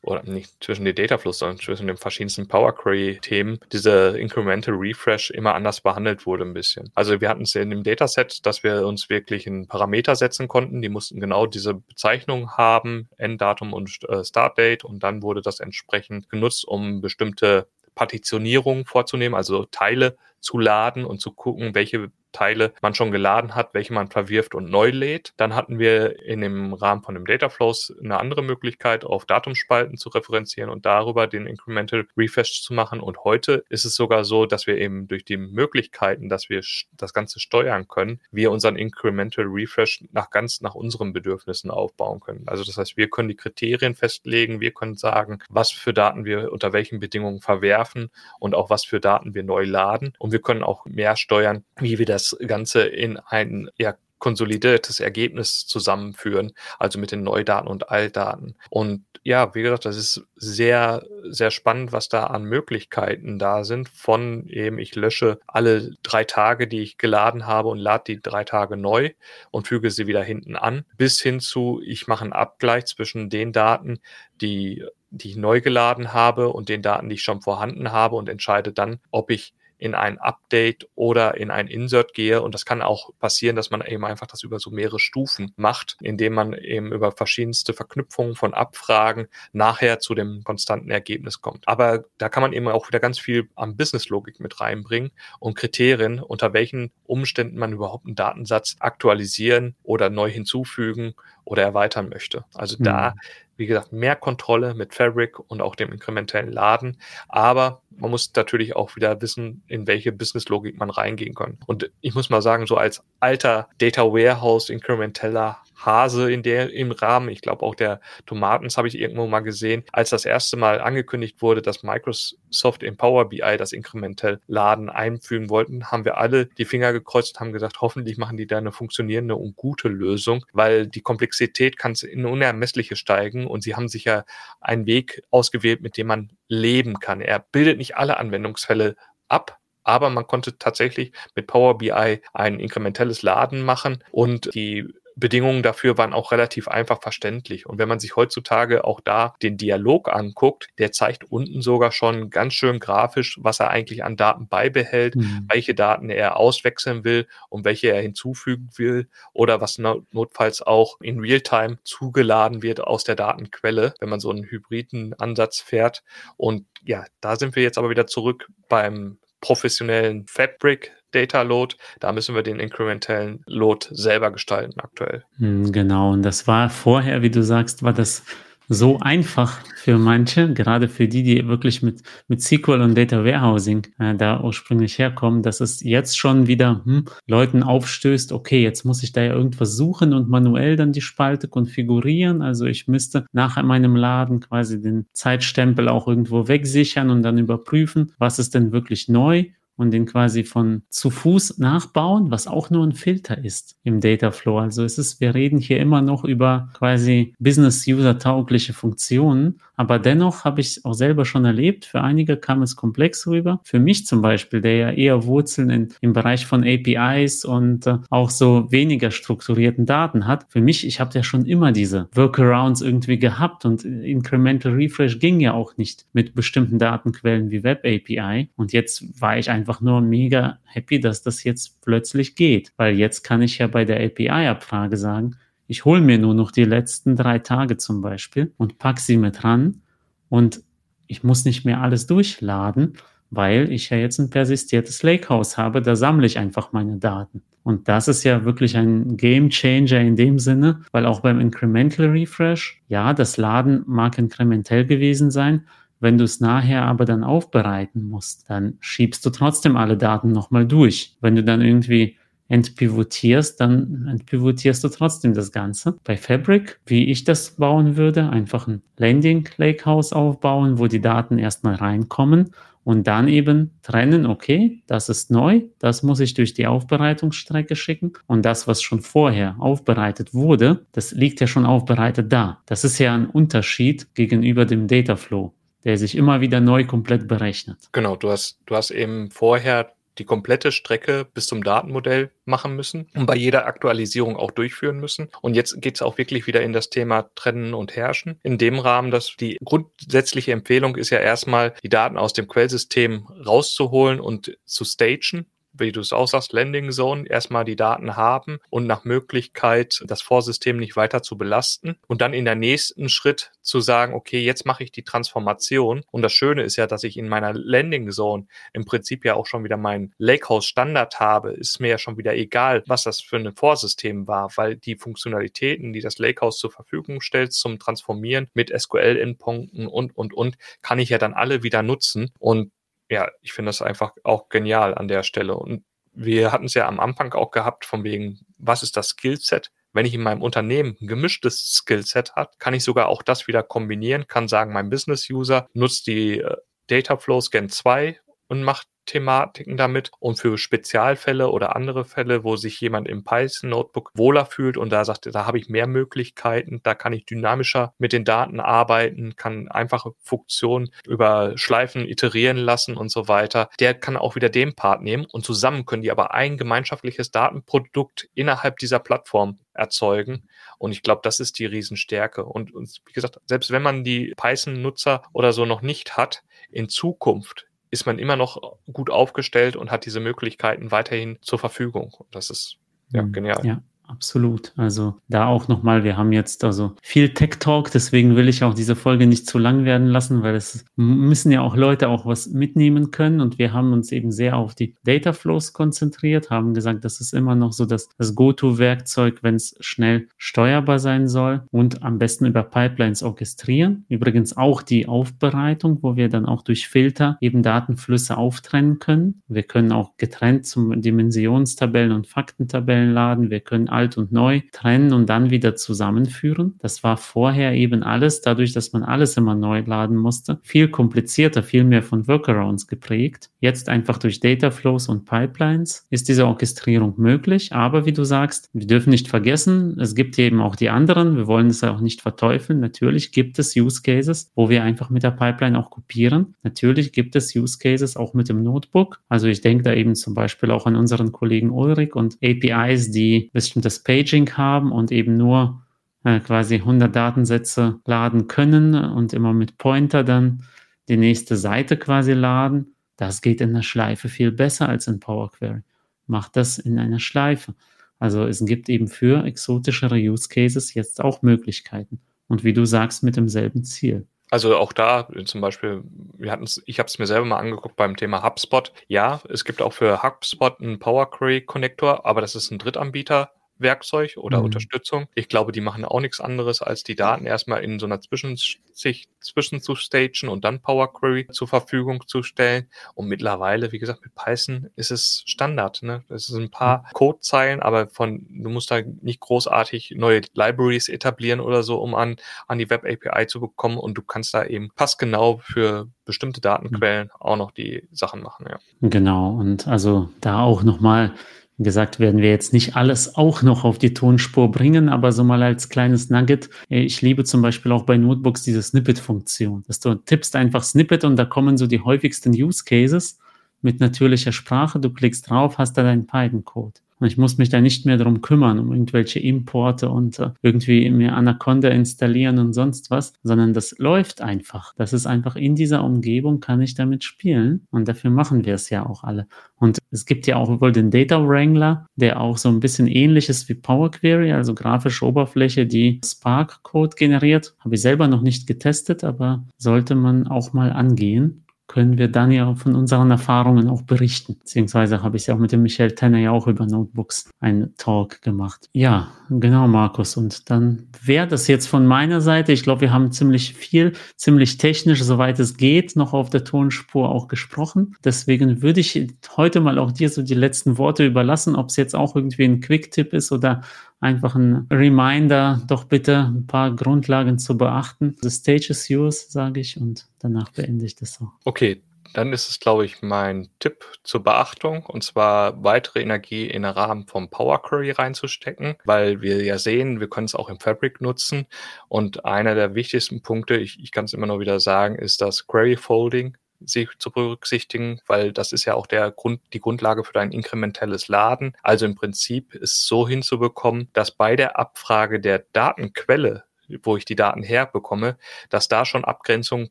oder 0.00 0.22
nicht 0.24 0.52
zwischen 0.64 0.84
den 0.84 0.94
Dataflows, 0.94 1.38
sondern 1.38 1.58
zwischen 1.58 1.86
den 1.86 1.96
verschiedensten 1.96 2.48
Power 2.48 2.74
Query-Themen, 2.74 3.60
diese 3.72 4.18
Incremental 4.18 4.74
Refresh 4.74 5.30
immer 5.30 5.54
anders 5.54 5.80
behandelt 5.80 6.26
wurde 6.26 6.44
ein 6.44 6.54
bisschen. 6.54 6.90
Also 6.94 7.20
wir 7.20 7.28
hatten 7.28 7.42
es 7.42 7.54
in 7.54 7.70
dem 7.70 7.84
Dataset, 7.84 8.44
dass 8.44 8.64
wir 8.64 8.86
uns 8.86 9.10
wirklich 9.10 9.46
einen 9.46 9.68
Parameter 9.68 10.16
setzen 10.16 10.48
konnten. 10.48 10.82
Die 10.82 10.88
mussten 10.88 11.20
genau 11.20 11.46
diese 11.46 11.74
Bezeichnung 11.74 12.52
haben, 12.52 13.08
Enddatum 13.18 13.72
und 13.72 13.90
äh, 14.08 14.24
Startdate 14.24 14.84
und 14.84 15.02
dann 15.02 15.22
wurde 15.22 15.42
das 15.42 15.60
entsprechend 15.60 16.28
genutzt, 16.30 16.66
um 16.66 17.00
bestimmte 17.00 17.68
Partitionierungen 17.94 18.86
vorzunehmen, 18.86 19.34
also 19.34 19.66
Teile 19.66 20.16
zu 20.40 20.58
laden 20.58 21.04
und 21.04 21.20
zu 21.20 21.32
gucken, 21.32 21.74
welche 21.74 22.10
Teile 22.32 22.72
man 22.82 22.94
schon 22.94 23.12
geladen 23.12 23.54
hat, 23.54 23.74
welche 23.74 23.92
man 23.92 24.08
verwirft 24.08 24.54
und 24.54 24.70
neu 24.70 24.90
lädt. 24.90 25.32
Dann 25.36 25.54
hatten 25.54 25.78
wir 25.78 26.22
in 26.22 26.40
dem 26.40 26.72
Rahmen 26.74 27.02
von 27.02 27.14
dem 27.14 27.26
Data 27.26 27.48
Flows 27.48 27.94
eine 28.02 28.18
andere 28.18 28.42
Möglichkeit, 28.42 29.04
auf 29.04 29.26
Datumspalten 29.26 29.96
zu 29.96 30.08
referenzieren 30.08 30.70
und 30.70 30.86
darüber 30.86 31.26
den 31.26 31.46
Incremental 31.46 32.06
Refresh 32.16 32.62
zu 32.62 32.74
machen. 32.74 33.00
Und 33.00 33.24
heute 33.24 33.64
ist 33.68 33.84
es 33.84 33.94
sogar 33.94 34.24
so, 34.24 34.46
dass 34.46 34.66
wir 34.66 34.78
eben 34.78 35.08
durch 35.08 35.24
die 35.24 35.36
Möglichkeiten, 35.36 36.28
dass 36.28 36.48
wir 36.48 36.62
das 36.92 37.12
Ganze 37.12 37.40
steuern 37.40 37.88
können, 37.88 38.20
wir 38.30 38.50
unseren 38.50 38.76
Incremental 38.76 39.44
Refresh 39.46 40.04
nach 40.12 40.30
ganz 40.30 40.60
nach 40.60 40.74
unseren 40.74 41.12
Bedürfnissen 41.12 41.70
aufbauen 41.70 42.20
können. 42.20 42.44
Also 42.46 42.64
das 42.64 42.76
heißt, 42.78 42.96
wir 42.96 43.10
können 43.10 43.28
die 43.28 43.36
Kriterien 43.36 43.94
festlegen, 43.94 44.60
wir 44.60 44.72
können 44.72 44.96
sagen, 44.96 45.40
was 45.48 45.70
für 45.70 45.92
Daten 45.92 46.24
wir 46.24 46.52
unter 46.52 46.72
welchen 46.72 47.00
Bedingungen 47.00 47.40
verwerfen 47.40 48.10
und 48.38 48.54
auch 48.54 48.70
was 48.70 48.84
für 48.84 49.00
Daten 49.00 49.34
wir 49.34 49.42
neu 49.42 49.64
laden. 49.64 50.14
Und 50.18 50.32
wir 50.32 50.40
können 50.40 50.62
auch 50.62 50.84
mehr 50.86 51.16
steuern, 51.16 51.64
wie 51.76 51.98
wir 51.98 52.06
das 52.06 52.21
Ganze 52.46 52.82
in 52.82 53.18
ein 53.18 53.70
ja, 53.76 53.96
konsolidiertes 54.22 55.00
Ergebnis 55.00 55.66
zusammenführen, 55.66 56.52
also 56.78 57.00
mit 57.00 57.10
den 57.10 57.24
Neudaten 57.24 57.66
und 57.66 57.90
Altdaten. 57.90 58.54
Und 58.70 59.04
ja, 59.24 59.52
wie 59.56 59.62
gesagt, 59.62 59.84
das 59.84 59.96
ist 59.96 60.24
sehr, 60.36 61.04
sehr 61.24 61.50
spannend, 61.50 61.90
was 61.90 62.08
da 62.08 62.28
an 62.28 62.44
Möglichkeiten 62.44 63.40
da 63.40 63.64
sind. 63.64 63.88
Von 63.88 64.46
eben, 64.46 64.78
ich 64.78 64.94
lösche 64.94 65.40
alle 65.48 65.90
drei 66.04 66.22
Tage, 66.22 66.68
die 66.68 66.82
ich 66.82 66.98
geladen 66.98 67.48
habe 67.48 67.68
und 67.68 67.78
lade 67.78 68.04
die 68.06 68.20
drei 68.20 68.44
Tage 68.44 68.76
neu 68.76 69.10
und 69.50 69.66
füge 69.66 69.90
sie 69.90 70.06
wieder 70.06 70.22
hinten 70.22 70.54
an, 70.54 70.84
bis 70.96 71.20
hin 71.20 71.40
zu, 71.40 71.82
ich 71.84 72.06
mache 72.06 72.22
einen 72.22 72.32
Abgleich 72.32 72.86
zwischen 72.86 73.28
den 73.28 73.52
Daten, 73.52 73.98
die 74.40 74.84
die 75.14 75.30
ich 75.30 75.36
neu 75.36 75.60
geladen 75.60 76.14
habe 76.14 76.48
und 76.48 76.70
den 76.70 76.80
Daten, 76.80 77.10
die 77.10 77.16
ich 77.16 77.22
schon 77.22 77.42
vorhanden 77.42 77.92
habe 77.92 78.16
und 78.16 78.30
entscheide 78.30 78.72
dann, 78.72 78.98
ob 79.10 79.30
ich 79.30 79.52
in 79.82 79.96
ein 79.96 80.18
Update 80.18 80.88
oder 80.94 81.36
in 81.36 81.50
ein 81.50 81.66
Insert 81.66 82.14
gehe. 82.14 82.40
Und 82.40 82.54
das 82.54 82.64
kann 82.64 82.82
auch 82.82 83.10
passieren, 83.18 83.56
dass 83.56 83.72
man 83.72 83.84
eben 83.84 84.04
einfach 84.04 84.28
das 84.28 84.44
über 84.44 84.60
so 84.60 84.70
mehrere 84.70 85.00
Stufen 85.00 85.52
macht, 85.56 85.96
indem 86.00 86.34
man 86.34 86.52
eben 86.54 86.92
über 86.92 87.10
verschiedenste 87.10 87.74
Verknüpfungen 87.74 88.36
von 88.36 88.54
Abfragen 88.54 89.26
nachher 89.52 89.98
zu 89.98 90.14
dem 90.14 90.44
konstanten 90.44 90.92
Ergebnis 90.92 91.40
kommt. 91.40 91.66
Aber 91.66 92.04
da 92.16 92.28
kann 92.28 92.42
man 92.42 92.52
eben 92.52 92.68
auch 92.68 92.86
wieder 92.86 93.00
ganz 93.00 93.18
viel 93.18 93.48
am 93.56 93.76
Businesslogik 93.76 94.38
mit 94.38 94.60
reinbringen 94.60 95.10
und 95.40 95.56
Kriterien, 95.56 96.20
unter 96.20 96.52
welchen 96.52 96.92
Umständen 97.02 97.58
man 97.58 97.72
überhaupt 97.72 98.06
einen 98.06 98.14
Datensatz 98.14 98.76
aktualisieren 98.78 99.74
oder 99.82 100.10
neu 100.10 100.30
hinzufügen 100.30 101.14
oder 101.44 101.64
erweitern 101.64 102.08
möchte. 102.08 102.44
Also 102.54 102.76
mhm. 102.78 102.84
da 102.84 103.14
wie 103.56 103.66
gesagt, 103.66 103.92
mehr 103.92 104.16
Kontrolle 104.16 104.74
mit 104.74 104.94
Fabric 104.94 105.38
und 105.38 105.60
auch 105.60 105.76
dem 105.76 105.92
inkrementellen 105.92 106.50
Laden. 106.50 106.98
Aber 107.28 107.81
man 107.98 108.10
muss 108.10 108.32
natürlich 108.34 108.76
auch 108.76 108.96
wieder 108.96 109.20
wissen, 109.20 109.62
in 109.66 109.86
welche 109.86 110.12
Businesslogik 110.12 110.78
man 110.78 110.90
reingehen 110.90 111.34
kann. 111.34 111.58
Und 111.66 111.90
ich 112.00 112.14
muss 112.14 112.30
mal 112.30 112.42
sagen, 112.42 112.66
so 112.66 112.76
als 112.76 113.02
alter 113.20 113.68
Data 113.78 114.02
Warehouse 114.04 114.70
inkrementeller 114.70 115.58
Hase 115.84 116.32
in 116.32 116.42
der, 116.42 116.72
im 116.72 116.92
Rahmen. 116.92 117.28
Ich 117.28 117.40
glaube 117.40 117.64
auch 117.64 117.74
der 117.74 118.00
Tomatens 118.26 118.76
habe 118.76 118.88
ich 118.88 118.98
irgendwo 118.98 119.26
mal 119.26 119.40
gesehen, 119.40 119.84
als 119.92 120.10
das 120.10 120.24
erste 120.24 120.56
Mal 120.56 120.80
angekündigt 120.80 121.42
wurde, 121.42 121.62
dass 121.62 121.82
Microsoft 121.82 122.82
in 122.82 122.96
Power 122.96 123.28
BI 123.28 123.56
das 123.56 123.72
inkrementell 123.72 124.40
Laden 124.46 124.88
einfügen 124.88 125.50
wollten, 125.50 125.90
haben 125.90 126.04
wir 126.04 126.18
alle 126.18 126.46
die 126.46 126.64
Finger 126.64 126.92
gekreuzt 126.92 127.34
und 127.34 127.40
haben 127.40 127.52
gesagt, 127.52 127.76
hoffentlich 127.80 128.18
machen 128.18 128.36
die 128.36 128.46
da 128.46 128.58
eine 128.58 128.72
funktionierende 128.72 129.36
und 129.36 129.56
gute 129.56 129.88
Lösung, 129.88 130.44
weil 130.52 130.86
die 130.86 131.02
Komplexität 131.02 131.76
kann 131.78 131.92
in 132.02 132.24
unermessliche 132.24 132.96
steigen 132.96 133.46
und 133.46 133.62
sie 133.62 133.74
haben 133.74 133.88
sich 133.88 134.04
ja 134.04 134.24
einen 134.60 134.86
Weg 134.86 135.22
ausgewählt, 135.30 135.82
mit 135.82 135.96
dem 135.96 136.06
man 136.06 136.30
leben 136.48 137.00
kann. 137.00 137.20
Er 137.20 137.38
bildet 137.38 137.78
nicht 137.78 137.96
alle 137.96 138.16
Anwendungsfälle 138.16 138.96
ab, 139.28 139.58
aber 139.84 140.10
man 140.10 140.26
konnte 140.26 140.58
tatsächlich 140.58 141.12
mit 141.34 141.46
Power 141.46 141.78
BI 141.78 142.20
ein 142.32 142.60
inkrementelles 142.60 143.22
Laden 143.22 143.62
machen 143.62 144.04
und 144.10 144.54
die 144.54 144.88
Bedingungen 145.16 145.62
dafür 145.62 145.98
waren 145.98 146.12
auch 146.12 146.32
relativ 146.32 146.68
einfach 146.68 147.00
verständlich. 147.00 147.66
Und 147.66 147.78
wenn 147.78 147.88
man 147.88 147.98
sich 147.98 148.16
heutzutage 148.16 148.84
auch 148.84 149.00
da 149.00 149.34
den 149.42 149.56
Dialog 149.56 150.12
anguckt, 150.12 150.68
der 150.78 150.92
zeigt 150.92 151.24
unten 151.24 151.62
sogar 151.62 151.92
schon 151.92 152.30
ganz 152.30 152.54
schön 152.54 152.80
grafisch, 152.80 153.38
was 153.40 153.60
er 153.60 153.70
eigentlich 153.70 154.04
an 154.04 154.16
Daten 154.16 154.48
beibehält, 154.48 155.16
mhm. 155.16 155.46
welche 155.48 155.74
Daten 155.74 156.10
er 156.10 156.36
auswechseln 156.36 157.04
will 157.04 157.26
und 157.48 157.64
welche 157.64 157.88
er 157.88 158.00
hinzufügen 158.00 158.70
will 158.76 159.08
oder 159.32 159.60
was 159.60 159.78
notfalls 159.78 160.62
auch 160.62 161.00
in 161.00 161.20
Realtime 161.20 161.78
zugeladen 161.84 162.62
wird 162.62 162.80
aus 162.80 163.04
der 163.04 163.16
Datenquelle, 163.16 163.94
wenn 164.00 164.08
man 164.08 164.20
so 164.20 164.30
einen 164.30 164.44
hybriden 164.44 165.14
Ansatz 165.18 165.60
fährt. 165.60 166.02
Und 166.36 166.66
ja, 166.84 167.04
da 167.20 167.36
sind 167.36 167.56
wir 167.56 167.62
jetzt 167.62 167.78
aber 167.78 167.90
wieder 167.90 168.06
zurück 168.06 168.48
beim 168.68 169.18
professionellen 169.40 170.26
Fabric 170.26 170.92
Data 171.12 171.42
Load. 171.42 171.76
Da 172.00 172.12
müssen 172.12 172.34
wir 172.34 172.42
den 172.42 172.58
inkrementellen 172.58 173.42
Load 173.46 173.86
selber 173.90 174.30
gestalten 174.30 174.80
aktuell. 174.80 175.24
Hm, 175.38 175.72
genau, 175.72 176.12
und 176.12 176.22
das 176.22 176.46
war 176.46 176.70
vorher, 176.70 177.22
wie 177.22 177.30
du 177.30 177.42
sagst, 177.42 177.82
war 177.82 177.92
das 177.92 178.24
so 178.68 178.98
einfach 179.00 179.60
für 179.76 179.98
manche, 179.98 180.52
gerade 180.52 180.88
für 180.88 181.08
die, 181.08 181.22
die 181.22 181.46
wirklich 181.46 181.82
mit, 181.82 182.02
mit 182.28 182.42
SQL 182.42 182.80
und 182.80 182.96
Data 182.96 183.24
Warehousing 183.24 183.86
äh, 183.98 184.14
da 184.14 184.40
ursprünglich 184.40 184.98
herkommen, 184.98 185.42
dass 185.42 185.60
es 185.60 185.82
jetzt 185.82 186.18
schon 186.18 186.46
wieder 186.46 186.82
hm, 186.84 187.04
Leuten 187.26 187.62
aufstößt, 187.62 188.32
okay, 188.32 188.62
jetzt 188.62 188.84
muss 188.84 189.02
ich 189.02 189.12
da 189.12 189.22
ja 189.22 189.34
irgendwas 189.34 189.76
suchen 189.76 190.14
und 190.14 190.28
manuell 190.28 190.76
dann 190.76 190.92
die 190.92 191.00
Spalte 191.00 191.48
konfigurieren. 191.48 192.42
Also 192.42 192.66
ich 192.66 192.88
müsste 192.88 193.26
nach 193.32 193.60
meinem 193.62 193.96
Laden 193.96 194.40
quasi 194.40 194.80
den 194.80 195.06
Zeitstempel 195.12 195.88
auch 195.88 196.08
irgendwo 196.08 196.48
wegsichern 196.48 197.10
und 197.10 197.22
dann 197.22 197.38
überprüfen, 197.38 198.12
was 198.18 198.38
ist 198.38 198.54
denn 198.54 198.72
wirklich 198.72 199.08
neu 199.08 199.46
und 199.76 199.90
den 199.90 200.06
quasi 200.06 200.44
von 200.44 200.82
zu 200.88 201.10
Fuß 201.10 201.58
nachbauen, 201.58 202.30
was 202.30 202.46
auch 202.46 202.70
nur 202.70 202.86
ein 202.86 202.92
Filter 202.92 203.42
ist 203.42 203.76
im 203.82 204.00
Dataflow. 204.00 204.58
Also 204.58 204.84
es 204.84 204.98
ist, 204.98 205.20
wir 205.20 205.34
reden 205.34 205.58
hier 205.58 205.80
immer 205.80 206.02
noch 206.02 206.24
über 206.24 206.68
quasi 206.74 207.34
Business-User-taugliche 207.38 208.74
Funktionen, 208.74 209.60
aber 209.82 209.98
dennoch 209.98 210.44
habe 210.44 210.60
ich 210.60 210.68
es 210.68 210.84
auch 210.84 210.92
selber 210.92 211.24
schon 211.24 211.44
erlebt. 211.44 211.86
Für 211.86 212.02
einige 212.02 212.36
kam 212.36 212.62
es 212.62 212.76
komplex 212.76 213.26
rüber. 213.26 213.60
Für 213.64 213.80
mich 213.80 214.06
zum 214.06 214.22
Beispiel, 214.22 214.60
der 214.60 214.76
ja 214.76 214.90
eher 214.92 215.24
Wurzeln 215.24 215.70
in, 215.70 215.88
im 216.00 216.12
Bereich 216.12 216.46
von 216.46 216.62
APIs 216.62 217.44
und 217.44 217.88
äh, 217.88 217.98
auch 218.08 218.30
so 218.30 218.70
weniger 218.70 219.10
strukturierten 219.10 219.84
Daten 219.84 220.28
hat. 220.28 220.46
Für 220.50 220.60
mich, 220.60 220.86
ich 220.86 221.00
habe 221.00 221.10
ja 221.14 221.24
schon 221.24 221.46
immer 221.46 221.72
diese 221.72 222.08
Workarounds 222.14 222.80
irgendwie 222.80 223.18
gehabt 223.18 223.64
und 223.64 223.84
Incremental 223.84 224.74
Refresh 224.74 225.18
ging 225.18 225.40
ja 225.40 225.52
auch 225.52 225.76
nicht 225.76 226.06
mit 226.12 226.36
bestimmten 226.36 226.78
Datenquellen 226.78 227.50
wie 227.50 227.64
Web 227.64 227.84
API. 227.84 228.50
Und 228.54 228.72
jetzt 228.72 229.20
war 229.20 229.36
ich 229.36 229.50
einfach 229.50 229.80
nur 229.80 230.00
mega 230.00 230.60
happy, 230.62 231.00
dass 231.00 231.24
das 231.24 231.42
jetzt 231.42 231.82
plötzlich 231.82 232.36
geht, 232.36 232.72
weil 232.76 232.96
jetzt 232.96 233.24
kann 233.24 233.42
ich 233.42 233.58
ja 233.58 233.66
bei 233.66 233.84
der 233.84 234.00
API-Abfrage 234.00 234.96
sagen, 234.96 235.38
ich 235.66 235.84
hole 235.84 236.00
mir 236.00 236.18
nur 236.18 236.34
noch 236.34 236.50
die 236.50 236.64
letzten 236.64 237.16
drei 237.16 237.38
Tage 237.38 237.76
zum 237.76 238.02
Beispiel 238.02 238.52
und 238.56 238.78
pack 238.78 239.00
sie 239.00 239.16
mit 239.16 239.44
ran 239.44 239.82
und 240.28 240.62
ich 241.06 241.22
muss 241.22 241.44
nicht 241.44 241.64
mehr 241.64 241.80
alles 241.80 242.06
durchladen, 242.06 242.94
weil 243.30 243.72
ich 243.72 243.90
ja 243.90 243.96
jetzt 243.96 244.18
ein 244.18 244.30
persistiertes 244.30 245.02
Lakehouse 245.02 245.56
habe, 245.56 245.80
da 245.82 245.96
sammle 245.96 246.26
ich 246.26 246.38
einfach 246.38 246.72
meine 246.72 246.98
Daten. 246.98 247.42
Und 247.62 247.88
das 247.88 248.08
ist 248.08 248.24
ja 248.24 248.44
wirklich 248.44 248.76
ein 248.76 249.16
Game 249.16 249.48
Changer 249.50 250.00
in 250.00 250.16
dem 250.16 250.38
Sinne, 250.38 250.80
weil 250.90 251.06
auch 251.06 251.20
beim 251.20 251.40
Incremental 251.40 252.06
Refresh, 252.06 252.82
ja, 252.88 253.14
das 253.14 253.36
Laden 253.36 253.84
mag 253.86 254.18
inkrementell 254.18 254.84
gewesen 254.84 255.30
sein. 255.30 255.64
Wenn 256.00 256.18
du 256.18 256.24
es 256.24 256.40
nachher 256.40 256.82
aber 256.82 257.04
dann 257.04 257.22
aufbereiten 257.22 258.08
musst, 258.08 258.50
dann 258.50 258.74
schiebst 258.80 259.24
du 259.24 259.30
trotzdem 259.30 259.76
alle 259.76 259.96
Daten 259.96 260.32
nochmal 260.32 260.66
durch. 260.66 261.16
Wenn 261.20 261.36
du 261.36 261.44
dann 261.44 261.62
irgendwie 261.62 262.16
entpivotierst, 262.52 263.58
dann 263.60 264.06
entpivotierst 264.10 264.84
du 264.84 264.88
trotzdem 264.88 265.32
das 265.32 265.52
Ganze. 265.52 265.96
Bei 266.04 266.18
Fabric, 266.18 266.78
wie 266.84 267.10
ich 267.10 267.24
das 267.24 267.52
bauen 267.52 267.96
würde, 267.96 268.28
einfach 268.28 268.68
ein 268.68 268.82
Landing 268.98 269.48
Lakehouse 269.56 270.12
aufbauen, 270.12 270.78
wo 270.78 270.86
die 270.86 271.00
Daten 271.00 271.38
erstmal 271.38 271.76
reinkommen 271.76 272.50
und 272.84 273.06
dann 273.06 273.26
eben 273.26 273.70
trennen, 273.82 274.26
okay, 274.26 274.82
das 274.86 275.08
ist 275.08 275.30
neu, 275.30 275.62
das 275.78 276.02
muss 276.02 276.20
ich 276.20 276.34
durch 276.34 276.52
die 276.52 276.66
Aufbereitungsstrecke 276.66 277.74
schicken 277.74 278.12
und 278.26 278.44
das, 278.44 278.68
was 278.68 278.82
schon 278.82 279.00
vorher 279.00 279.56
aufbereitet 279.58 280.34
wurde, 280.34 280.84
das 280.92 281.12
liegt 281.12 281.40
ja 281.40 281.46
schon 281.46 281.64
aufbereitet 281.64 282.32
da. 282.32 282.60
Das 282.66 282.84
ist 282.84 282.98
ja 282.98 283.14
ein 283.14 283.26
Unterschied 283.26 284.14
gegenüber 284.14 284.66
dem 284.66 284.88
Dataflow 284.88 285.54
der 285.84 285.98
sich 285.98 286.16
immer 286.16 286.40
wieder 286.40 286.60
neu 286.60 286.84
komplett 286.84 287.26
berechnet. 287.26 287.88
Genau, 287.90 288.14
du 288.14 288.30
hast, 288.30 288.60
du 288.66 288.76
hast 288.76 288.92
eben 288.92 289.32
vorher 289.32 289.92
die 290.18 290.24
komplette 290.24 290.72
Strecke 290.72 291.26
bis 291.32 291.46
zum 291.46 291.64
Datenmodell 291.64 292.30
machen 292.44 292.74
müssen 292.74 293.08
und 293.14 293.26
bei 293.26 293.36
jeder 293.36 293.66
Aktualisierung 293.66 294.36
auch 294.36 294.50
durchführen 294.50 294.98
müssen. 294.98 295.28
Und 295.40 295.54
jetzt 295.54 295.80
geht 295.80 295.96
es 295.96 296.02
auch 296.02 296.18
wirklich 296.18 296.46
wieder 296.46 296.62
in 296.62 296.72
das 296.72 296.90
Thema 296.90 297.30
Trennen 297.34 297.74
und 297.74 297.96
Herrschen. 297.96 298.38
In 298.42 298.58
dem 298.58 298.78
Rahmen, 298.78 299.10
dass 299.10 299.36
die 299.36 299.58
grundsätzliche 299.64 300.52
Empfehlung 300.52 300.96
ist 300.96 301.10
ja 301.10 301.18
erstmal, 301.18 301.74
die 301.82 301.88
Daten 301.88 302.16
aus 302.16 302.32
dem 302.32 302.48
Quellsystem 302.48 303.26
rauszuholen 303.46 304.20
und 304.20 304.56
zu 304.64 304.84
stagen 304.84 305.46
wie 305.82 305.92
du 305.92 306.00
es 306.00 306.12
auch 306.12 306.26
sagst, 306.26 306.52
Landing 306.52 306.90
Zone, 306.90 307.28
erstmal 307.28 307.64
die 307.64 307.76
Daten 307.76 308.16
haben 308.16 308.58
und 308.70 308.86
nach 308.86 309.04
Möglichkeit 309.04 310.02
das 310.06 310.22
Vorsystem 310.22 310.78
nicht 310.78 310.96
weiter 310.96 311.22
zu 311.22 311.36
belasten 311.36 311.96
und 312.06 312.22
dann 312.22 312.32
in 312.32 312.46
der 312.46 312.54
nächsten 312.54 313.08
Schritt 313.08 313.52
zu 313.60 313.80
sagen, 313.80 314.14
okay, 314.14 314.40
jetzt 314.40 314.64
mache 314.66 314.84
ich 314.84 314.92
die 314.92 315.04
Transformation. 315.04 316.02
Und 316.10 316.22
das 316.22 316.32
Schöne 316.32 316.62
ist 316.62 316.76
ja, 316.76 316.86
dass 316.86 317.04
ich 317.04 317.16
in 317.16 317.28
meiner 317.28 317.52
Landing 317.52 318.10
Zone 318.10 318.46
im 318.72 318.84
Prinzip 318.84 319.24
ja 319.24 319.34
auch 319.34 319.46
schon 319.46 319.64
wieder 319.64 319.76
mein 319.76 320.14
Lakehouse 320.18 320.66
Standard 320.66 321.20
habe, 321.20 321.52
ist 321.52 321.80
mir 321.80 321.88
ja 321.88 321.98
schon 321.98 322.16
wieder 322.16 322.34
egal, 322.34 322.82
was 322.86 323.04
das 323.04 323.20
für 323.20 323.36
ein 323.36 323.54
Vorsystem 323.54 324.26
war, 324.26 324.50
weil 324.56 324.76
die 324.76 324.96
Funktionalitäten, 324.96 325.92
die 325.92 326.00
das 326.00 326.18
Lakehouse 326.18 326.58
zur 326.58 326.70
Verfügung 326.70 327.20
stellt 327.20 327.52
zum 327.52 327.78
Transformieren 327.78 328.48
mit 328.54 328.72
SQL-Endpunkten 328.76 329.86
und, 329.86 330.16
und, 330.16 330.34
und, 330.34 330.56
kann 330.82 330.98
ich 330.98 331.10
ja 331.10 331.18
dann 331.18 331.34
alle 331.34 331.62
wieder 331.62 331.82
nutzen. 331.82 332.30
Und 332.38 332.72
ja, 333.12 333.28
ich 333.42 333.52
finde 333.52 333.68
das 333.68 333.82
einfach 333.82 334.12
auch 334.24 334.48
genial 334.48 334.94
an 334.94 335.06
der 335.06 335.22
Stelle. 335.22 335.54
Und 335.54 335.84
wir 336.14 336.50
hatten 336.50 336.64
es 336.64 336.74
ja 336.74 336.88
am 336.88 336.98
Anfang 336.98 337.32
auch 337.34 337.50
gehabt, 337.50 337.84
von 337.84 338.04
wegen, 338.04 338.40
was 338.56 338.82
ist 338.82 338.96
das 338.96 339.10
Skillset? 339.10 339.70
Wenn 339.92 340.06
ich 340.06 340.14
in 340.14 340.22
meinem 340.22 340.40
Unternehmen 340.40 340.96
ein 340.98 341.06
gemischtes 341.06 341.74
Skillset 341.74 342.34
habe, 342.36 342.52
kann 342.58 342.72
ich 342.72 342.82
sogar 342.82 343.08
auch 343.08 343.22
das 343.22 343.46
wieder 343.46 343.62
kombinieren, 343.62 344.26
kann 344.26 344.48
sagen, 344.48 344.72
mein 344.72 344.88
Business-User 344.88 345.68
nutzt 345.74 346.06
die 346.06 346.38
äh, 346.38 346.56
Dataflow 346.86 347.42
Scan 347.42 347.68
2 347.68 348.18
und 348.52 348.64
macht 348.64 348.86
Thematiken 349.06 349.78
damit 349.78 350.10
und 350.20 350.38
für 350.38 350.58
Spezialfälle 350.58 351.48
oder 351.48 351.74
andere 351.74 352.04
Fälle, 352.04 352.44
wo 352.44 352.56
sich 352.56 352.78
jemand 352.82 353.08
im 353.08 353.24
Python 353.24 353.70
Notebook 353.70 354.12
wohler 354.14 354.44
fühlt 354.44 354.76
und 354.76 354.90
da 354.90 355.06
sagt, 355.06 355.34
da 355.34 355.46
habe 355.46 355.58
ich 355.58 355.70
mehr 355.70 355.86
Möglichkeiten, 355.86 356.80
da 356.82 356.94
kann 356.94 357.14
ich 357.14 357.24
dynamischer 357.24 357.94
mit 357.96 358.12
den 358.12 358.26
Daten 358.26 358.60
arbeiten, 358.60 359.34
kann 359.36 359.68
einfache 359.68 360.12
Funktionen 360.20 360.92
über 361.06 361.56
Schleifen 361.56 362.06
iterieren 362.06 362.58
lassen 362.58 362.96
und 362.96 363.10
so 363.10 363.26
weiter. 363.26 363.70
Der 363.80 363.94
kann 363.94 364.18
auch 364.18 364.36
wieder 364.36 364.50
den 364.50 364.74
Part 364.74 365.00
nehmen 365.00 365.24
und 365.24 365.46
zusammen 365.46 365.86
können 365.86 366.02
die 366.02 366.10
aber 366.10 366.34
ein 366.34 366.58
gemeinschaftliches 366.58 367.30
Datenprodukt 367.30 368.28
innerhalb 368.34 368.76
dieser 368.76 368.98
Plattform 368.98 369.58
erzeugen. 369.72 370.46
Und 370.78 370.92
ich 370.92 371.02
glaube, 371.02 371.22
das 371.24 371.40
ist 371.40 371.58
die 371.58 371.66
Riesenstärke. 371.66 372.44
Und, 372.44 372.74
und 372.74 373.00
wie 373.06 373.12
gesagt, 373.12 373.38
selbst 373.46 373.70
wenn 373.70 373.82
man 373.82 374.04
die 374.04 374.34
Python-Nutzer 374.36 375.22
oder 375.32 375.54
so 375.54 375.64
noch 375.64 375.80
nicht 375.80 376.18
hat, 376.18 376.42
in 376.70 376.88
Zukunft 376.88 377.66
ist 377.92 378.06
man 378.06 378.18
immer 378.18 378.36
noch 378.36 378.78
gut 378.92 379.10
aufgestellt 379.10 379.76
und 379.76 379.90
hat 379.90 380.06
diese 380.06 380.18
Möglichkeiten 380.18 380.90
weiterhin 380.90 381.38
zur 381.42 381.58
Verfügung. 381.58 382.16
Das 382.32 382.50
ist 382.50 382.78
ja 383.12 383.22
mhm. 383.22 383.32
genial. 383.32 383.64
Ja. 383.64 383.82
Absolut. 384.12 384.74
Also 384.76 385.16
da 385.28 385.46
auch 385.46 385.68
nochmal, 385.68 386.04
wir 386.04 386.18
haben 386.18 386.32
jetzt 386.32 386.64
also 386.64 386.92
viel 387.02 387.30
Tech 387.30 387.56
Talk, 387.60 387.90
deswegen 387.90 388.36
will 388.36 388.46
ich 388.46 388.62
auch 388.62 388.74
diese 388.74 388.94
Folge 388.94 389.26
nicht 389.26 389.46
zu 389.46 389.58
lang 389.58 389.86
werden 389.86 390.06
lassen, 390.06 390.42
weil 390.42 390.54
es 390.54 390.84
müssen 390.96 391.50
ja 391.50 391.62
auch 391.62 391.76
Leute 391.76 392.08
auch 392.08 392.26
was 392.26 392.48
mitnehmen 392.48 393.10
können 393.10 393.40
und 393.40 393.58
wir 393.58 393.72
haben 393.72 393.94
uns 393.94 394.12
eben 394.12 394.30
sehr 394.30 394.58
auf 394.58 394.74
die 394.74 394.94
Data 395.04 395.32
Flows 395.32 395.72
konzentriert, 395.72 396.50
haben 396.50 396.74
gesagt, 396.74 397.06
das 397.06 397.22
ist 397.22 397.32
immer 397.32 397.54
noch 397.54 397.72
so 397.72 397.86
das, 397.86 398.10
das 398.18 398.34
Go-To-Werkzeug, 398.34 399.38
wenn 399.42 399.54
es 399.54 399.76
schnell 399.80 400.28
steuerbar 400.36 400.98
sein 400.98 401.26
soll 401.26 401.62
und 401.70 402.02
am 402.02 402.18
besten 402.18 402.44
über 402.44 402.64
Pipelines 402.64 403.22
orchestrieren. 403.22 404.04
Übrigens 404.10 404.58
auch 404.58 404.82
die 404.82 405.08
Aufbereitung, 405.08 406.00
wo 406.02 406.16
wir 406.16 406.28
dann 406.28 406.44
auch 406.44 406.60
durch 406.60 406.86
Filter 406.86 407.38
eben 407.40 407.62
Datenflüsse 407.62 408.36
auftrennen 408.36 408.98
können. 408.98 409.40
Wir 409.48 409.62
können 409.62 409.90
auch 409.90 410.18
getrennt 410.18 410.66
zum 410.66 411.00
Dimensionstabellen 411.00 412.12
und 412.12 412.26
Faktentabellen 412.26 413.14
laden. 413.14 413.48
Wir 413.48 413.60
können 413.60 413.88
alt 414.02 414.18
und 414.18 414.32
neu 414.32 414.62
trennen 414.72 415.12
und 415.12 415.28
dann 415.28 415.50
wieder 415.50 415.76
zusammenführen. 415.76 416.74
Das 416.80 417.04
war 417.04 417.16
vorher 417.16 417.72
eben 417.74 418.02
alles, 418.02 418.40
dadurch, 418.40 418.72
dass 418.72 418.92
man 418.92 419.04
alles 419.04 419.36
immer 419.36 419.54
neu 419.54 419.82
laden 419.86 420.16
musste, 420.16 420.58
viel 420.62 420.88
komplizierter, 420.88 421.62
viel 421.62 421.84
mehr 421.84 422.02
von 422.02 422.26
Workarounds 422.26 422.88
geprägt. 422.88 423.50
Jetzt 423.60 423.88
einfach 423.88 424.18
durch 424.18 424.40
Data 424.40 424.72
Flows 424.72 425.08
und 425.08 425.24
Pipelines 425.24 426.04
ist 426.10 426.28
diese 426.28 426.46
Orchestrierung 426.46 427.14
möglich. 427.16 427.72
Aber 427.72 428.06
wie 428.06 428.12
du 428.12 428.24
sagst, 428.24 428.68
wir 428.72 428.88
dürfen 428.88 429.10
nicht 429.10 429.28
vergessen, 429.28 430.00
es 430.00 430.16
gibt 430.16 430.36
eben 430.38 430.60
auch 430.60 430.74
die 430.74 430.90
anderen. 430.90 431.36
Wir 431.36 431.46
wollen 431.46 431.68
es 431.68 431.84
auch 431.84 432.00
nicht 432.00 432.22
verteufeln. 432.22 432.80
Natürlich 432.80 433.30
gibt 433.30 433.60
es 433.60 433.76
Use 433.76 434.02
Cases, 434.02 434.50
wo 434.56 434.68
wir 434.68 434.82
einfach 434.82 435.10
mit 435.10 435.22
der 435.22 435.30
Pipeline 435.30 435.78
auch 435.78 435.90
kopieren. 435.90 436.54
Natürlich 436.64 437.12
gibt 437.12 437.36
es 437.36 437.54
Use 437.54 437.78
Cases 437.78 438.16
auch 438.16 438.34
mit 438.34 438.48
dem 438.48 438.64
Notebook. 438.64 439.20
Also 439.28 439.46
ich 439.46 439.60
denke 439.60 439.84
da 439.84 439.94
eben 439.94 440.16
zum 440.16 440.34
Beispiel 440.34 440.72
auch 440.72 440.86
an 440.86 440.96
unseren 440.96 441.30
Kollegen 441.30 441.70
Ulrich 441.70 442.16
und 442.16 442.38
APIs, 442.42 443.12
die 443.12 443.50
bestimmt 443.52 443.84
das 443.92 444.02
Paging 444.02 444.50
haben 444.56 444.90
und 444.90 445.12
eben 445.12 445.36
nur 445.36 445.82
äh, 446.24 446.40
quasi 446.40 446.76
100 446.76 447.14
Datensätze 447.14 448.00
laden 448.06 448.48
können 448.48 448.94
und 448.94 449.34
immer 449.34 449.52
mit 449.52 449.76
Pointer 449.76 450.24
dann 450.24 450.64
die 451.08 451.16
nächste 451.16 451.56
Seite 451.56 451.98
quasi 451.98 452.32
laden. 452.32 452.94
Das 453.16 453.42
geht 453.42 453.60
in 453.60 453.74
der 453.74 453.82
Schleife 453.82 454.28
viel 454.28 454.50
besser 454.50 454.88
als 454.88 455.06
in 455.06 455.20
Power 455.20 455.50
Query. 455.50 455.82
Macht 456.26 456.56
das 456.56 456.78
in 456.78 456.98
einer 456.98 457.20
Schleife. 457.20 457.74
Also 458.18 458.46
es 458.46 458.64
gibt 458.64 458.88
eben 458.88 459.08
für 459.08 459.44
exotischere 459.44 460.16
Use 460.16 460.48
Cases 460.48 460.94
jetzt 460.94 461.20
auch 461.20 461.42
Möglichkeiten. 461.42 462.20
Und 462.48 462.64
wie 462.64 462.72
du 462.72 462.84
sagst, 462.86 463.22
mit 463.22 463.36
demselben 463.36 463.84
Ziel. 463.84 464.26
Also 464.50 464.76
auch 464.76 464.92
da 464.92 465.28
zum 465.44 465.60
Beispiel, 465.60 466.02
wir 466.36 466.58
ich 466.86 466.98
habe 466.98 467.06
es 467.06 467.18
mir 467.18 467.26
selber 467.26 467.46
mal 467.46 467.58
angeguckt 467.58 467.96
beim 467.96 468.16
Thema 468.16 468.42
HubSpot. 468.42 468.92
Ja, 469.08 469.40
es 469.48 469.64
gibt 469.64 469.82
auch 469.82 469.92
für 469.92 470.22
HubSpot 470.22 470.80
einen 470.80 470.98
Power 470.98 471.30
Query 471.30 471.62
Connector, 471.62 472.24
aber 472.26 472.40
das 472.40 472.54
ist 472.54 472.70
ein 472.70 472.78
Drittanbieter 472.78 473.50
Werkzeug 473.82 474.36
oder 474.36 474.58
mhm. 474.58 474.66
Unterstützung. 474.66 475.26
Ich 475.34 475.48
glaube, 475.48 475.72
die 475.72 475.80
machen 475.80 476.04
auch 476.04 476.20
nichts 476.20 476.40
anderes, 476.40 476.82
als 476.82 477.02
die 477.02 477.14
Daten 477.14 477.46
erstmal 477.46 477.82
in 477.82 477.98
so 477.98 478.06
einer 478.06 478.20
Zwischenschicht 478.20 479.28
zwischen 479.40 479.80
zu 479.80 479.94
stagen 479.94 480.48
und 480.48 480.64
dann 480.64 480.80
Power 480.80 481.12
Query 481.12 481.48
zur 481.48 481.68
Verfügung 481.68 482.26
zu 482.26 482.42
stellen. 482.42 482.86
Und 483.14 483.26
mittlerweile, 483.28 483.92
wie 483.92 483.98
gesagt, 483.98 484.22
mit 484.22 484.34
Python 484.34 484.88
ist 484.96 485.10
es 485.10 485.42
Standard. 485.46 486.02
Ne? 486.02 486.24
Es 486.28 486.46
sind 486.46 486.64
ein 486.64 486.70
paar 486.70 486.98
mhm. 486.98 487.12
Codezeilen, 487.12 487.80
aber 487.80 488.08
von, 488.08 488.46
du 488.48 488.70
musst 488.70 488.90
da 488.90 489.00
nicht 489.20 489.40
großartig 489.40 490.14
neue 490.16 490.42
Libraries 490.54 491.08
etablieren 491.08 491.60
oder 491.60 491.82
so, 491.82 492.00
um 492.00 492.14
an, 492.14 492.36
an 492.68 492.78
die 492.78 492.90
Web 492.90 493.04
API 493.04 493.46
zu 493.46 493.60
bekommen. 493.60 493.98
Und 493.98 494.14
du 494.14 494.22
kannst 494.22 494.54
da 494.54 494.64
eben 494.64 494.90
passgenau 494.94 495.58
für 495.58 496.08
bestimmte 496.24 496.60
Datenquellen 496.60 497.26
mhm. 497.26 497.40
auch 497.40 497.56
noch 497.56 497.70
die 497.72 498.08
Sachen 498.12 498.42
machen. 498.42 498.66
Ja. 498.68 498.78
Genau. 499.00 499.56
Und 499.56 499.88
also 499.88 500.28
da 500.40 500.62
auch 500.62 500.82
nochmal 500.82 501.34
gesagt, 501.82 502.20
werden 502.20 502.40
wir 502.40 502.50
jetzt 502.50 502.72
nicht 502.72 502.96
alles 502.96 503.34
auch 503.36 503.62
noch 503.62 503.84
auf 503.84 503.98
die 503.98 504.14
Tonspur 504.14 504.70
bringen, 504.70 505.08
aber 505.08 505.32
so 505.32 505.44
mal 505.44 505.62
als 505.62 505.88
kleines 505.88 506.30
Nugget. 506.30 506.70
Ich 506.88 507.22
liebe 507.22 507.44
zum 507.44 507.62
Beispiel 507.62 507.92
auch 507.92 508.04
bei 508.04 508.16
Notebooks 508.16 508.62
diese 508.62 508.82
Snippet-Funktion, 508.82 509.84
dass 509.86 510.00
du 510.00 510.14
tippst 510.14 510.56
einfach 510.56 510.82
Snippet 510.82 511.24
und 511.24 511.36
da 511.36 511.44
kommen 511.44 511.76
so 511.76 511.86
die 511.86 512.00
häufigsten 512.00 512.50
Use 512.50 512.84
Cases 512.84 513.38
mit 513.82 514.00
natürlicher 514.00 514.52
Sprache. 514.52 515.00
Du 515.00 515.10
klickst 515.10 515.50
drauf, 515.50 515.78
hast 515.78 515.94
da 515.94 516.02
deinen 516.02 516.26
Python-Code. 516.26 517.00
Und 517.22 517.28
ich 517.28 517.38
muss 517.38 517.56
mich 517.56 517.68
da 517.68 517.80
nicht 517.80 518.04
mehr 518.04 518.16
darum 518.16 518.40
kümmern, 518.40 518.80
um 518.80 518.90
irgendwelche 518.90 519.38
Importe 519.38 520.10
und 520.10 520.40
äh, 520.40 520.50
irgendwie 520.60 521.08
mir 521.08 521.36
Anaconda 521.36 521.88
installieren 521.88 522.58
und 522.58 522.72
sonst 522.72 523.12
was, 523.12 523.32
sondern 523.44 523.72
das 523.72 523.96
läuft 523.98 524.40
einfach. 524.40 524.92
Das 524.96 525.12
ist 525.12 525.26
einfach 525.26 525.54
in 525.54 525.76
dieser 525.76 526.02
Umgebung 526.02 526.58
kann 526.58 526.80
ich 526.80 526.96
damit 526.96 527.22
spielen 527.22 527.86
und 527.92 528.08
dafür 528.08 528.32
machen 528.32 528.64
wir 528.64 528.74
es 528.74 528.90
ja 528.90 529.06
auch 529.06 529.22
alle. 529.22 529.46
Und 529.76 529.98
es 530.10 530.26
gibt 530.26 530.48
ja 530.48 530.56
auch 530.56 530.80
wohl 530.80 530.90
den 530.90 531.12
Data 531.12 531.46
Wrangler, 531.46 532.06
der 532.16 532.40
auch 532.40 532.58
so 532.58 532.68
ein 532.70 532.80
bisschen 532.80 533.06
ähnlich 533.06 533.48
ist 533.48 533.68
wie 533.68 533.74
Power 533.74 534.10
Query, 534.10 534.50
also 534.50 534.74
grafische 534.74 535.24
Oberfläche, 535.24 535.86
die 535.86 536.20
Spark 536.24 536.82
Code 536.82 537.14
generiert. 537.16 537.76
Habe 537.78 537.94
ich 537.94 538.02
selber 538.02 538.26
noch 538.26 538.42
nicht 538.42 538.66
getestet, 538.66 539.22
aber 539.22 539.64
sollte 539.78 540.16
man 540.16 540.48
auch 540.48 540.72
mal 540.72 540.90
angehen 540.90 541.62
können 541.92 542.16
wir 542.16 542.28
dann 542.28 542.50
ja 542.50 542.74
von 542.74 542.94
unseren 542.94 543.30
Erfahrungen 543.30 543.90
auch 543.90 544.00
berichten. 544.00 544.56
Beziehungsweise 544.58 545.22
habe 545.22 545.36
ich 545.36 545.46
ja 545.46 545.54
auch 545.54 545.58
mit 545.58 545.72
dem 545.72 545.82
Michael 545.82 546.12
Tenner 546.12 546.38
ja 546.38 546.50
auch 546.50 546.66
über 546.66 546.86
Notebooks 546.86 547.50
einen 547.60 547.94
Talk 547.98 548.40
gemacht. 548.40 548.88
Ja, 548.94 549.28
genau, 549.60 549.88
Markus. 549.88 550.36
Und 550.36 550.70
dann 550.70 551.08
wäre 551.22 551.46
das 551.46 551.66
jetzt 551.68 551.86
von 551.86 552.06
meiner 552.06 552.40
Seite. 552.40 552.72
Ich 552.72 552.82
glaube, 552.82 553.02
wir 553.02 553.12
haben 553.12 553.32
ziemlich 553.32 553.74
viel, 553.74 554.12
ziemlich 554.36 554.78
technisch, 554.78 555.22
soweit 555.22 555.58
es 555.58 555.76
geht, 555.76 556.16
noch 556.16 556.32
auf 556.32 556.50
der 556.50 556.64
Tonspur 556.64 557.28
auch 557.30 557.48
gesprochen. 557.48 558.16
Deswegen 558.24 558.82
würde 558.82 559.00
ich 559.00 559.28
heute 559.56 559.80
mal 559.80 559.98
auch 559.98 560.12
dir 560.12 560.28
so 560.28 560.42
die 560.42 560.54
letzten 560.54 560.98
Worte 560.98 561.26
überlassen, 561.26 561.76
ob 561.76 561.88
es 561.88 561.96
jetzt 561.96 562.14
auch 562.14 562.36
irgendwie 562.36 562.64
ein 562.64 562.80
Quick-Tipp 562.80 563.32
ist 563.32 563.52
oder 563.52 563.82
einfach 564.20 564.54
ein 564.54 564.86
Reminder, 564.90 565.82
doch 565.86 566.04
bitte 566.04 566.50
ein 566.54 566.66
paar 566.66 566.94
Grundlagen 566.94 567.58
zu 567.58 567.76
beachten. 567.76 568.36
The 568.40 568.50
stage 568.50 568.86
is 568.90 569.08
yours, 569.08 569.50
sage 569.50 569.80
ich, 569.80 570.00
und 570.00 570.26
danach 570.38 570.70
beende 570.70 571.04
ich 571.04 571.16
das 571.16 571.34
so. 571.34 571.50
Okay, 571.64 572.02
dann 572.32 572.52
ist 572.52 572.68
es, 572.68 572.80
glaube 572.80 573.04
ich, 573.04 573.22
mein 573.22 573.68
Tipp 573.78 574.04
zur 574.22 574.42
Beachtung, 574.42 575.06
und 575.06 575.24
zwar 575.24 575.82
weitere 575.84 576.20
Energie 576.20 576.66
in 576.66 576.82
den 576.82 576.92
Rahmen 576.92 577.26
vom 577.26 577.48
Power 577.48 577.82
Query 577.82 578.12
reinzustecken, 578.12 578.96
weil 579.04 579.40
wir 579.40 579.62
ja 579.62 579.78
sehen, 579.78 580.20
wir 580.20 580.28
können 580.28 580.46
es 580.46 580.54
auch 580.54 580.68
im 580.68 580.80
Fabric 580.80 581.20
nutzen. 581.20 581.66
Und 582.08 582.44
einer 582.44 582.74
der 582.74 582.94
wichtigsten 582.94 583.42
Punkte, 583.42 583.76
ich, 583.76 584.00
ich 584.00 584.12
kann 584.12 584.24
es 584.24 584.32
immer 584.32 584.46
nur 584.46 584.60
wieder 584.60 584.80
sagen, 584.80 585.16
ist 585.16 585.40
das 585.40 585.66
Query 585.66 585.96
Folding 585.96 586.56
sie 586.86 587.08
zu 587.18 587.30
berücksichtigen, 587.30 588.20
weil 588.26 588.52
das 588.52 588.72
ist 588.72 588.84
ja 588.84 588.94
auch 588.94 589.06
der 589.06 589.30
Grund, 589.30 589.60
die 589.72 589.80
Grundlage 589.80 590.24
für 590.24 590.32
dein 590.32 590.52
inkrementelles 590.52 591.28
Laden. 591.28 591.76
Also 591.82 592.06
im 592.06 592.14
Prinzip 592.14 592.74
ist 592.74 593.06
so 593.06 593.28
hinzubekommen, 593.28 594.08
dass 594.12 594.30
bei 594.30 594.56
der 594.56 594.78
Abfrage 594.78 595.40
der 595.40 595.64
Datenquelle 595.72 596.64
wo 597.02 597.16
ich 597.16 597.24
die 597.24 597.36
Daten 597.36 597.62
herbekomme, 597.62 598.36
dass 598.70 598.88
da 598.88 599.04
schon 599.04 599.24
Abgrenzungen 599.24 599.90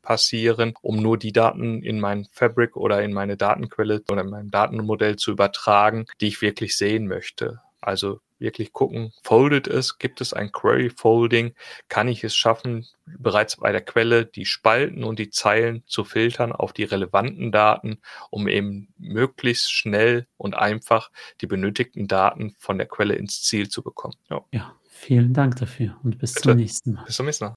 passieren, 0.00 0.74
um 0.82 0.96
nur 1.02 1.18
die 1.18 1.32
Daten 1.32 1.82
in 1.82 2.00
mein 2.00 2.26
Fabric 2.30 2.76
oder 2.76 3.02
in 3.02 3.12
meine 3.12 3.36
Datenquelle 3.36 4.02
oder 4.10 4.22
in 4.22 4.30
mein 4.30 4.50
Datenmodell 4.50 5.16
zu 5.16 5.32
übertragen, 5.32 6.06
die 6.20 6.28
ich 6.28 6.42
wirklich 6.42 6.76
sehen 6.76 7.06
möchte. 7.06 7.60
Also 7.80 8.20
wirklich 8.38 8.72
gucken, 8.72 9.12
folded 9.22 9.66
es, 9.66 9.98
gibt 9.98 10.20
es 10.20 10.34
ein 10.34 10.52
Query 10.52 10.90
Folding, 10.90 11.54
kann 11.88 12.08
ich 12.08 12.22
es 12.22 12.34
schaffen, 12.36 12.86
bereits 13.06 13.56
bei 13.56 13.72
der 13.72 13.80
Quelle 13.80 14.26
die 14.26 14.44
Spalten 14.44 15.04
und 15.04 15.18
die 15.18 15.30
Zeilen 15.30 15.82
zu 15.86 16.04
filtern 16.04 16.52
auf 16.52 16.72
die 16.72 16.84
relevanten 16.84 17.50
Daten, 17.50 18.00
um 18.30 18.48
eben 18.48 18.92
möglichst 18.98 19.72
schnell 19.72 20.26
und 20.36 20.54
einfach 20.54 21.10
die 21.40 21.46
benötigten 21.46 22.08
Daten 22.08 22.54
von 22.58 22.78
der 22.78 22.86
Quelle 22.86 23.14
ins 23.14 23.42
Ziel 23.42 23.68
zu 23.68 23.82
bekommen. 23.82 24.16
Ja, 24.28 24.44
ja 24.52 24.76
vielen 24.92 25.32
Dank 25.32 25.56
dafür 25.56 25.96
und 26.04 26.18
bis 26.18 26.34
Bitte. 26.34 26.50
zum 26.50 26.56
nächsten 26.58 26.92
Mal. 26.92 27.04
Bis 27.06 27.16
zum 27.16 27.26
nächsten 27.26 27.44
Mal. 27.46 27.54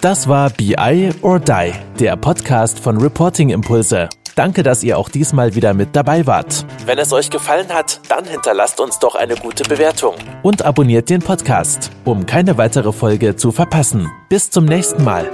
Das 0.00 0.28
war 0.28 0.48
BI 0.50 1.10
or 1.20 1.38
Die, 1.38 1.72
der 1.98 2.16
Podcast 2.16 2.78
von 2.78 2.96
Reporting 2.98 3.50
Impulse. 3.50 4.08
Danke, 4.34 4.62
dass 4.62 4.82
ihr 4.82 4.96
auch 4.96 5.10
diesmal 5.10 5.54
wieder 5.54 5.74
mit 5.74 5.94
dabei 5.94 6.26
wart. 6.26 6.64
Wenn 6.86 6.98
es 6.98 7.12
euch 7.12 7.28
gefallen 7.28 7.68
hat, 7.68 8.00
dann 8.08 8.24
hinterlasst 8.24 8.80
uns 8.80 8.98
doch 8.98 9.14
eine 9.14 9.34
gute 9.34 9.64
Bewertung. 9.64 10.14
Und 10.42 10.62
abonniert 10.64 11.10
den 11.10 11.20
Podcast, 11.20 11.90
um 12.06 12.24
keine 12.24 12.56
weitere 12.56 12.92
Folge 12.92 13.36
zu 13.36 13.52
verpassen. 13.52 14.10
Bis 14.30 14.48
zum 14.48 14.64
nächsten 14.64 15.04
Mal. 15.04 15.28